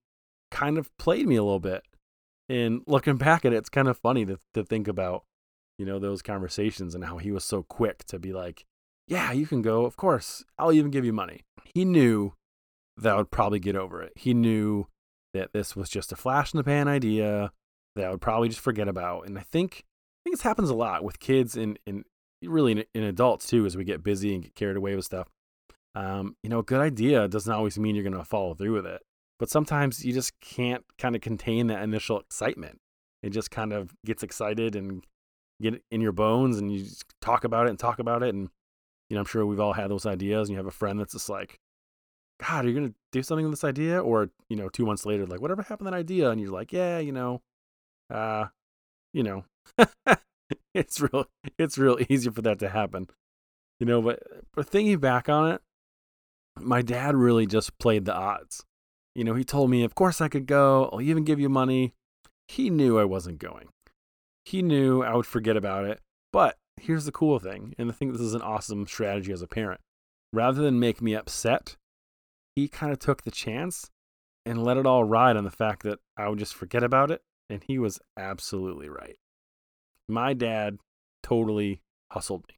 kind 0.51 0.77
of 0.77 0.96
played 0.98 1.27
me 1.27 1.36
a 1.36 1.43
little 1.43 1.60
bit. 1.60 1.84
And 2.50 2.81
looking 2.88 3.17
back 3.17 3.43
at 3.43 3.53
it, 3.53 3.57
it's 3.57 3.69
kind 3.69 3.88
of 3.88 3.98
funny 3.98 4.25
to, 4.25 4.39
to 4.53 4.63
think 4.63 4.88
about 4.88 5.24
you 5.77 5.86
know, 5.86 6.00
those 6.00 6.22
conversations 6.22 6.96
and 6.96 7.05
how 7.05 7.17
he 7.17 7.31
was 7.31 7.43
so 7.43 7.63
quick 7.63 8.03
to 8.05 8.19
be 8.19 8.34
like, 8.34 8.65
yeah, 9.07 9.31
you 9.31 9.46
can 9.46 9.62
go. 9.62 9.86
Of 9.86 9.96
course, 9.96 10.43
I'll 10.57 10.74
even 10.74 10.91
give 10.91 11.05
you 11.05 11.13
money. 11.13 11.41
He 11.63 11.86
knew 11.86 12.34
that 12.98 13.13
I 13.13 13.17
would 13.17 13.31
probably 13.31 13.60
get 13.60 13.75
over 13.75 14.01
it. 14.01 14.13
He 14.15 14.34
knew 14.34 14.88
that 15.34 15.53
this 15.53 15.75
was 15.75 15.89
just 15.89 16.12
a 16.12 16.15
flash 16.15 16.53
in 16.53 16.57
the 16.57 16.63
pan 16.63 16.88
idea 16.88 17.51
that 17.96 18.05
I 18.05 18.10
would 18.10 18.22
probably 18.22 18.50
just 18.50 18.60
forget 18.60 18.88
about. 18.88 19.27
And 19.27 19.38
I 19.38 19.43
think, 19.43 19.84
I 19.86 20.19
think 20.24 20.36
this 20.36 20.43
happens 20.43 20.69
a 20.69 20.75
lot 20.75 21.03
with 21.03 21.19
kids 21.19 21.55
and, 21.55 21.77
and 21.86 22.03
really 22.41 22.72
in, 22.74 22.84
in 22.94 23.03
adults 23.03 23.48
too, 23.48 23.65
as 23.65 23.75
we 23.75 23.84
get 23.84 24.03
busy 24.03 24.34
and 24.34 24.44
get 24.44 24.56
carried 24.56 24.77
away 24.77 24.96
with 24.96 25.06
stuff. 25.06 25.27
Um, 25.96 26.36
you 26.44 26.50
know, 26.50 26.60
a 26.60 26.63
good 26.63 26.82
idea 26.82 27.27
doesn't 27.27 27.51
always 27.51 27.79
mean 27.79 27.96
you're 27.96 28.03
going 28.03 28.13
to 28.13 28.24
follow 28.24 28.53
through 28.53 28.74
with 28.74 28.86
it. 28.86 29.01
But 29.39 29.50
sometimes 29.50 30.03
you 30.06 30.13
just 30.13 30.39
can't 30.39 30.84
kind 30.98 31.15
of 31.15 31.22
contain 31.22 31.67
that 31.67 31.84
initial 31.84 32.20
excitement. 32.20 32.79
It 33.24 33.32
just 33.32 33.51
kind 33.51 33.74
of 33.74 33.91
gets 34.06 34.24
excited 34.24 34.75
and 34.75 35.03
get 35.62 35.82
in 35.91 36.01
your 36.01 36.12
bones 36.12 36.58
and 36.58 36.72
you 36.72 36.86
talk 37.22 37.44
about 37.44 37.67
it 37.67 37.72
and 37.72 37.79
talk 37.79 38.00
about 38.00 38.24
it 38.24 38.34
and 38.34 38.50
you 39.10 39.15
know 39.15 39.20
i'm 39.20 39.25
sure 39.25 39.46
we've 39.46 39.60
all 39.60 39.74
had 39.74 39.89
those 39.89 40.06
ideas 40.06 40.48
and 40.48 40.53
you 40.53 40.58
have 40.58 40.67
a 40.67 40.72
friend 40.72 41.00
that's 41.00 41.13
just 41.13 41.29
like 41.29 41.60
god 42.46 42.65
are 42.65 42.70
you 42.70 42.75
gonna 42.75 42.94
do 43.12 43.24
something 43.24 43.46
with 43.46 43.53
this 43.53 43.63
idea 43.63 44.00
or 44.00 44.29
you 44.50 44.56
know 44.56 44.70
two 44.70 44.86
months 44.86 45.06
later 45.06 45.25
like 45.25 45.41
whatever 45.41 45.63
happened 45.63 45.88
to 45.88 45.91
that 45.91 45.98
idea 45.98 46.29
and 46.29 46.39
you're 46.39 46.51
like 46.51 46.72
yeah 46.72 47.00
you 47.00 47.12
know 47.12 47.41
uh 48.13 48.46
you 49.13 49.24
know 49.24 49.44
it's 50.77 51.00
real 51.01 51.25
it's 51.57 51.77
real 51.77 51.98
easy 52.10 52.29
for 52.29 52.41
that 52.41 52.60
to 52.60 52.69
happen 52.69 53.07
you 53.79 53.86
know 53.86 54.01
but 54.01 54.22
but 54.53 54.67
thinking 54.67 54.98
back 55.00 55.29
on 55.29 55.51
it 55.51 55.62
my 56.60 56.81
dad 56.81 57.15
really 57.15 57.46
just 57.46 57.77
played 57.77 58.05
the 58.05 58.13
odds 58.13 58.65
you 59.15 59.24
know 59.24 59.36
he 59.36 59.43
told 59.43 59.69
me 59.69 59.84
of 59.84 59.96
course 59.96 60.22
i 60.22 60.27
could 60.27 60.46
go 60.46 60.89
i'll 60.91 61.01
even 61.01 61.24
give 61.24 61.39
you 61.39 61.50
money 61.50 61.93
he 62.48 62.69
knew 62.69 62.98
i 62.98 63.03
wasn't 63.03 63.38
going 63.38 63.69
he 64.48 64.62
knew 64.62 65.03
I 65.03 65.13
would 65.13 65.25
forget 65.25 65.57
about 65.57 65.84
it. 65.84 66.00
But 66.31 66.57
here's 66.77 67.03
the 67.03 67.12
cool 67.12 67.38
thing, 67.38 67.75
and 67.77 67.89
I 67.89 67.93
think 67.93 68.13
this 68.13 68.22
is 68.22 68.34
an 68.34 68.41
awesome 68.41 68.88
strategy 68.88 69.34
as 69.34 69.41
a 69.41 69.48
parent. 69.48 69.81
Rather 70.31 70.62
than 70.62 70.79
make 70.79 71.01
me 71.01 71.15
upset, 71.15 71.75
he 72.55 72.69
kind 72.69 72.93
of 72.93 73.00
took 73.00 73.24
the 73.24 73.31
chance 73.31 73.89
and 74.46 74.63
let 74.63 74.77
it 74.77 74.86
all 74.86 75.03
ride 75.03 75.36
on 75.36 75.43
the 75.43 75.51
fact 75.51 75.84
that 75.84 76.00
I 76.15 76.29
would 76.29 76.39
just 76.39 76.53
forget 76.53 76.81
about 76.81 77.12
it. 77.12 77.22
And 77.50 77.62
he 77.62 77.77
was 77.77 78.00
absolutely 78.17 78.88
right. 78.88 79.17
My 80.07 80.33
dad 80.33 80.77
totally 81.23 81.81
hustled 82.11 82.45
me. 82.47 82.55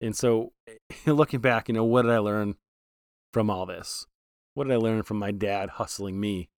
And 0.00 0.16
so, 0.16 0.52
looking 1.06 1.40
back, 1.40 1.68
you 1.68 1.74
know, 1.74 1.84
what 1.84 2.02
did 2.02 2.12
I 2.12 2.18
learn 2.18 2.56
from 3.32 3.50
all 3.50 3.66
this? 3.66 4.06
What 4.54 4.64
did 4.64 4.74
I 4.74 4.76
learn 4.76 5.02
from 5.02 5.18
my 5.18 5.30
dad 5.30 5.70
hustling 5.70 6.20
me? 6.20 6.48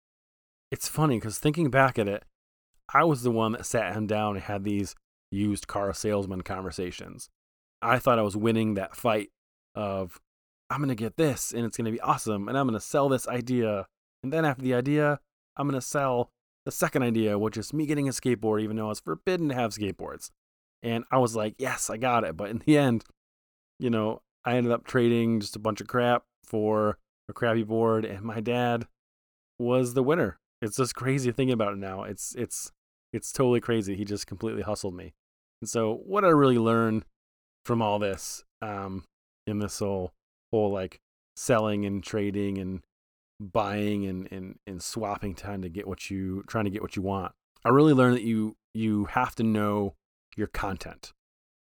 It's 0.70 0.88
funny 0.88 1.16
because 1.16 1.38
thinking 1.38 1.70
back 1.70 1.98
at 1.98 2.08
it, 2.08 2.24
I 2.92 3.04
was 3.04 3.22
the 3.22 3.30
one 3.30 3.52
that 3.52 3.66
sat 3.66 3.94
him 3.94 4.06
down 4.06 4.36
and 4.36 4.44
had 4.44 4.64
these 4.64 4.94
used 5.30 5.66
car 5.66 5.92
salesman 5.92 6.42
conversations. 6.42 7.28
I 7.82 7.98
thought 7.98 8.18
I 8.18 8.22
was 8.22 8.36
winning 8.36 8.74
that 8.74 8.96
fight 8.96 9.30
of 9.74 10.20
I'm 10.70 10.78
going 10.78 10.88
to 10.88 10.94
get 10.94 11.16
this 11.16 11.52
and 11.52 11.64
it's 11.64 11.76
going 11.76 11.86
to 11.86 11.92
be 11.92 12.00
awesome 12.00 12.48
and 12.48 12.58
I'm 12.58 12.66
going 12.66 12.78
to 12.78 12.84
sell 12.84 13.08
this 13.08 13.28
idea. 13.28 13.86
And 14.22 14.32
then 14.32 14.44
after 14.44 14.62
the 14.62 14.74
idea, 14.74 15.20
I'm 15.56 15.68
going 15.68 15.80
to 15.80 15.86
sell 15.86 16.30
the 16.68 16.72
second 16.72 17.02
idea, 17.02 17.38
which 17.38 17.56
is 17.56 17.72
me 17.72 17.86
getting 17.86 18.08
a 18.08 18.12
skateboard, 18.12 18.60
even 18.60 18.76
though 18.76 18.90
it's 18.90 19.00
forbidden 19.00 19.48
to 19.48 19.54
have 19.54 19.72
skateboards. 19.72 20.28
And 20.82 21.02
I 21.10 21.16
was 21.16 21.34
like, 21.34 21.54
yes, 21.56 21.88
I 21.88 21.96
got 21.96 22.24
it. 22.24 22.36
But 22.36 22.50
in 22.50 22.58
the 22.58 22.76
end, 22.76 23.04
you 23.78 23.88
know, 23.88 24.20
I 24.44 24.58
ended 24.58 24.70
up 24.70 24.84
trading 24.84 25.40
just 25.40 25.56
a 25.56 25.58
bunch 25.58 25.80
of 25.80 25.86
crap 25.86 26.24
for 26.44 26.98
a 27.26 27.32
crappy 27.32 27.62
board, 27.62 28.04
and 28.04 28.20
my 28.20 28.40
dad 28.40 28.86
was 29.58 29.94
the 29.94 30.02
winner. 30.02 30.36
It's 30.60 30.76
just 30.76 30.94
crazy 30.94 31.32
thinking 31.32 31.54
about 31.54 31.72
it 31.72 31.78
now. 31.78 32.02
It's 32.02 32.34
it's 32.34 32.70
it's 33.14 33.32
totally 33.32 33.62
crazy. 33.62 33.96
He 33.96 34.04
just 34.04 34.26
completely 34.26 34.60
hustled 34.60 34.94
me. 34.94 35.14
And 35.62 35.70
so 35.70 36.02
what 36.04 36.22
I 36.22 36.28
really 36.28 36.58
learned 36.58 37.06
from 37.64 37.80
all 37.80 37.98
this, 37.98 38.44
um, 38.60 39.04
in 39.46 39.58
this 39.58 39.78
whole 39.78 40.12
whole 40.52 40.70
like 40.70 41.00
selling 41.34 41.86
and 41.86 42.04
trading 42.04 42.58
and 42.58 42.82
buying 43.40 44.06
and, 44.06 44.30
and, 44.32 44.58
and 44.66 44.82
swapping 44.82 45.34
time 45.34 45.62
to 45.62 45.68
get 45.68 45.86
what 45.86 46.10
you 46.10 46.42
trying 46.48 46.64
to 46.64 46.70
get 46.70 46.82
what 46.82 46.96
you 46.96 47.02
want. 47.02 47.32
I 47.64 47.70
really 47.70 47.92
learned 47.92 48.16
that 48.16 48.22
you 48.22 48.56
you 48.74 49.06
have 49.06 49.34
to 49.36 49.42
know 49.42 49.94
your 50.36 50.46
content. 50.46 51.12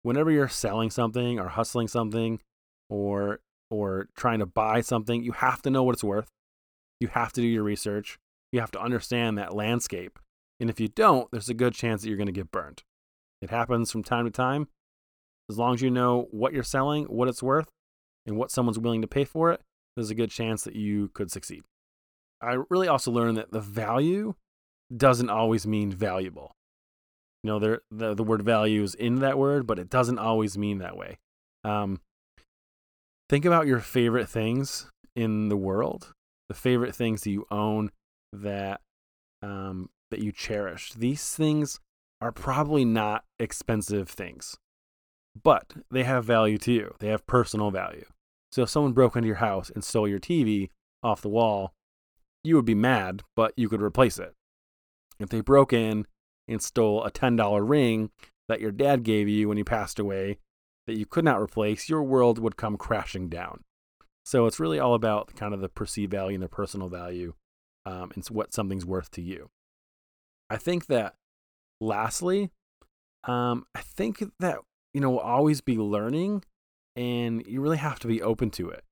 Whenever 0.01 0.31
you're 0.31 0.47
selling 0.47 0.89
something 0.89 1.39
or 1.39 1.49
hustling 1.49 1.88
something 1.88 2.39
or 2.89 3.39
or 3.69 4.07
trying 4.15 4.39
to 4.39 4.45
buy 4.45 4.81
something, 4.81 5.23
you 5.23 5.31
have 5.33 5.61
to 5.61 5.69
know 5.69 5.83
what 5.83 5.93
it's 5.93 6.03
worth. 6.03 6.31
You 6.99 7.07
have 7.09 7.33
to 7.33 7.41
do 7.41 7.47
your 7.47 7.63
research. 7.63 8.19
You 8.51 8.59
have 8.59 8.71
to 8.71 8.81
understand 8.81 9.38
that 9.38 9.53
landscape. 9.53 10.17
And 10.59 10.69
if 10.69 10.79
you 10.79 10.88
don't, 10.88 11.29
there's 11.31 11.49
a 11.49 11.53
good 11.53 11.73
chance 11.73 12.01
that 12.01 12.09
you're 12.09 12.17
going 12.17 12.27
to 12.27 12.33
get 12.33 12.51
burned. 12.51 12.83
It 13.41 13.51
happens 13.51 13.91
from 13.91 14.03
time 14.03 14.25
to 14.25 14.31
time. 14.31 14.67
As 15.49 15.57
long 15.57 15.75
as 15.75 15.81
you 15.81 15.89
know 15.89 16.27
what 16.31 16.53
you're 16.53 16.63
selling, 16.63 17.05
what 17.05 17.27
it's 17.27 17.41
worth, 17.41 17.69
and 18.25 18.38
what 18.38 18.51
someone's 18.51 18.77
willing 18.77 19.01
to 19.01 19.07
pay 19.07 19.23
for 19.23 19.51
it, 19.51 19.61
there's 20.00 20.10
a 20.10 20.15
good 20.15 20.32
chance 20.32 20.63
that 20.63 20.77
you 20.77 21.10
could 21.13 21.29
succeed. 21.29 21.63
I 22.41 22.58
really 22.70 22.88
also 22.88 23.12
learned 23.12 23.38
that 23.38 23.51
the 23.51 23.60
value 23.60 24.36
doesn't 24.96 25.29
always 25.29 25.68
mean 25.68 25.91
valuable. 25.91 26.53
You 27.44 27.50
know, 27.50 27.60
there 27.60 27.82
the, 27.91 28.13
the 28.13 28.24
word 28.24 28.41
value 28.41 28.82
is 28.82 28.96
in 28.96 29.20
that 29.20 29.38
word, 29.38 29.68
but 29.68 29.77
it 29.77 29.89
doesn't 29.89 30.18
always 30.18 30.58
mean 30.58 30.77
that 30.77 30.96
way. 30.96 31.18
Um, 31.65 32.00
think 33.29 33.44
about 33.44 33.68
your 33.68 33.79
favorite 33.79 34.29
things 34.29 34.89
in 35.18 35.50
the 35.50 35.58
world, 35.58 36.13
the 36.48 36.56
favorite 36.56 36.96
things 36.96 37.22
that 37.24 37.32
you 37.32 37.46
own 37.51 37.91
that 38.32 38.79
um, 39.41 39.89
that 40.12 40.22
you 40.22 40.32
cherish. 40.32 40.94
These 40.94 41.36
things 41.36 41.82
are 42.22 42.32
probably 42.32 42.86
not 42.86 43.25
expensive 43.38 44.08
things, 44.08 44.56
but 45.44 45.74
they 45.91 46.03
have 46.03 46.24
value 46.24 46.58
to 46.60 46.72
you. 46.72 46.96
They 47.00 47.10
have 47.10 47.27
personal 47.27 47.70
value. 47.70 48.06
So 48.51 48.63
if 48.63 48.70
someone 48.70 48.94
broke 48.94 49.15
into 49.15 49.27
your 49.27 49.38
house 49.38 49.70
and 49.70 49.84
stole 49.84 50.08
your 50.08 50.20
TV 50.20 50.70
off 51.03 51.22
the 51.22 51.29
wall, 51.29 51.74
you 52.44 52.56
would 52.56 52.65
be 52.65 52.75
mad, 52.75 53.24
but 53.36 53.53
you 53.56 53.70
could 53.70 53.82
replace 53.82 54.18
it. 54.18 54.34
If 55.20 55.29
they 55.29 55.41
broke 55.41 55.74
in 55.74 56.08
and 56.48 56.62
stole 56.62 57.03
a 57.03 57.12
$10 57.12 57.68
ring 57.68 58.10
that 58.48 58.62
your 58.62 58.72
dad 58.72 59.03
gave 59.03 59.27
you 59.27 59.48
when 59.48 59.58
he 59.58 59.63
passed 59.63 60.00
away 60.00 60.39
that 60.88 60.98
you 60.98 61.06
could 61.06 61.25
not 61.25 61.39
replace, 61.39 61.88
your 61.88 62.01
world 62.01 62.39
would 62.39 62.58
come 62.58 62.75
crashing 62.75 63.29
down. 63.29 63.62
So 64.25 64.46
it's 64.46 64.60
really 64.60 64.79
all 64.79 64.96
about 64.96 65.36
kind 65.36 65.53
of 65.53 65.62
the 65.62 65.70
perceived 65.70 66.12
value 66.12 66.36
and 66.36 66.44
the 66.44 66.50
personal 66.50 66.89
value 66.89 67.34
um, 67.86 68.12
and 68.15 68.25
what 68.27 68.53
something's 68.53 68.86
worth 68.86 69.12
to 69.12 69.22
you. 69.22 69.50
I 70.50 70.58
think 70.58 70.88
that 70.88 71.15
lastly, 71.79 72.50
um, 73.25 73.65
I 73.75 73.82
think 73.82 74.24
that, 74.39 74.60
you 74.94 75.01
know, 75.01 75.12
we'll 75.12 75.20
always 75.20 75.62
be 75.62 75.77
learning 75.77 76.44
and 76.96 77.46
you 77.46 77.62
really 77.62 77.77
have 77.77 78.00
to 78.00 78.08
be 78.08 78.22
open 78.22 78.50
to 78.51 78.69
it. 78.69 78.84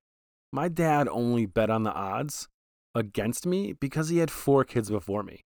My 0.52 0.68
dad 0.68 1.08
only 1.08 1.46
bet 1.46 1.70
on 1.70 1.84
the 1.84 1.92
odds 1.92 2.48
against 2.96 3.46
me 3.46 3.74
because 3.74 4.10
he 4.10 4.20
had 4.20 4.32
four 4.32 4.64
kids 4.64 4.90
before 4.90 5.24
me. 5.24 5.44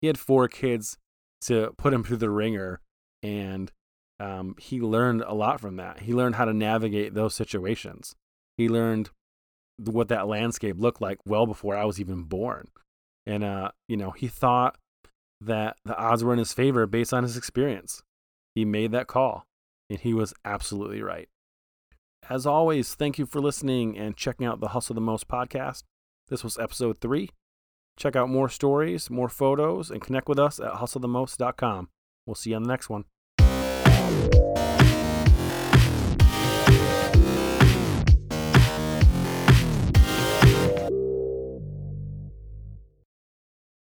He 0.00 0.08
had 0.08 0.18
four 0.18 0.48
kids 0.48 0.98
to 1.42 1.72
put 1.78 1.94
him 1.94 2.04
through 2.04 2.18
the 2.18 2.30
ringer, 2.30 2.80
and 3.22 3.70
um, 4.20 4.56
he 4.58 4.80
learned 4.80 5.22
a 5.22 5.34
lot 5.34 5.60
from 5.60 5.76
that. 5.76 6.00
He 6.00 6.12
learned 6.12 6.34
how 6.34 6.44
to 6.44 6.52
navigate 6.52 7.14
those 7.14 7.34
situations. 7.34 8.14
He 8.56 8.68
learned 8.68 9.10
what 9.78 10.08
that 10.08 10.28
landscape 10.28 10.76
looked 10.78 11.00
like 11.00 11.18
well 11.24 11.46
before 11.46 11.76
I 11.76 11.84
was 11.84 12.00
even 12.00 12.24
born. 12.24 12.68
And, 13.26 13.42
uh, 13.44 13.70
you 13.88 13.96
know, 13.96 14.10
he 14.10 14.28
thought 14.28 14.76
that 15.40 15.76
the 15.84 15.96
odds 15.96 16.22
were 16.22 16.32
in 16.32 16.38
his 16.38 16.52
favor 16.52 16.86
based 16.86 17.12
on 17.12 17.22
his 17.22 17.36
experience. 17.36 18.02
He 18.54 18.64
made 18.64 18.92
that 18.92 19.06
call, 19.06 19.46
and 19.88 19.98
he 19.98 20.14
was 20.14 20.34
absolutely 20.44 21.02
right. 21.02 21.28
As 22.30 22.46
always, 22.46 22.94
thank 22.94 23.18
you 23.18 23.26
for 23.26 23.40
listening 23.40 23.98
and 23.98 24.16
checking 24.16 24.46
out 24.46 24.60
the 24.60 24.68
Hustle 24.68 24.94
the 24.94 25.00
Most 25.00 25.28
podcast. 25.28 25.82
This 26.28 26.44
was 26.44 26.56
episode 26.58 27.00
three. 27.00 27.30
Check 27.96 28.16
out 28.16 28.28
more 28.28 28.48
stories, 28.48 29.10
more 29.10 29.28
photos, 29.28 29.90
and 29.90 30.00
connect 30.00 30.28
with 30.28 30.38
us 30.38 30.58
at 30.60 30.74
hustlethemost.com. 30.74 31.88
We'll 32.24 32.34
see 32.34 32.50
you 32.50 32.56
on 32.56 32.62
the 32.62 32.68
next 32.68 32.88
one. 32.88 33.04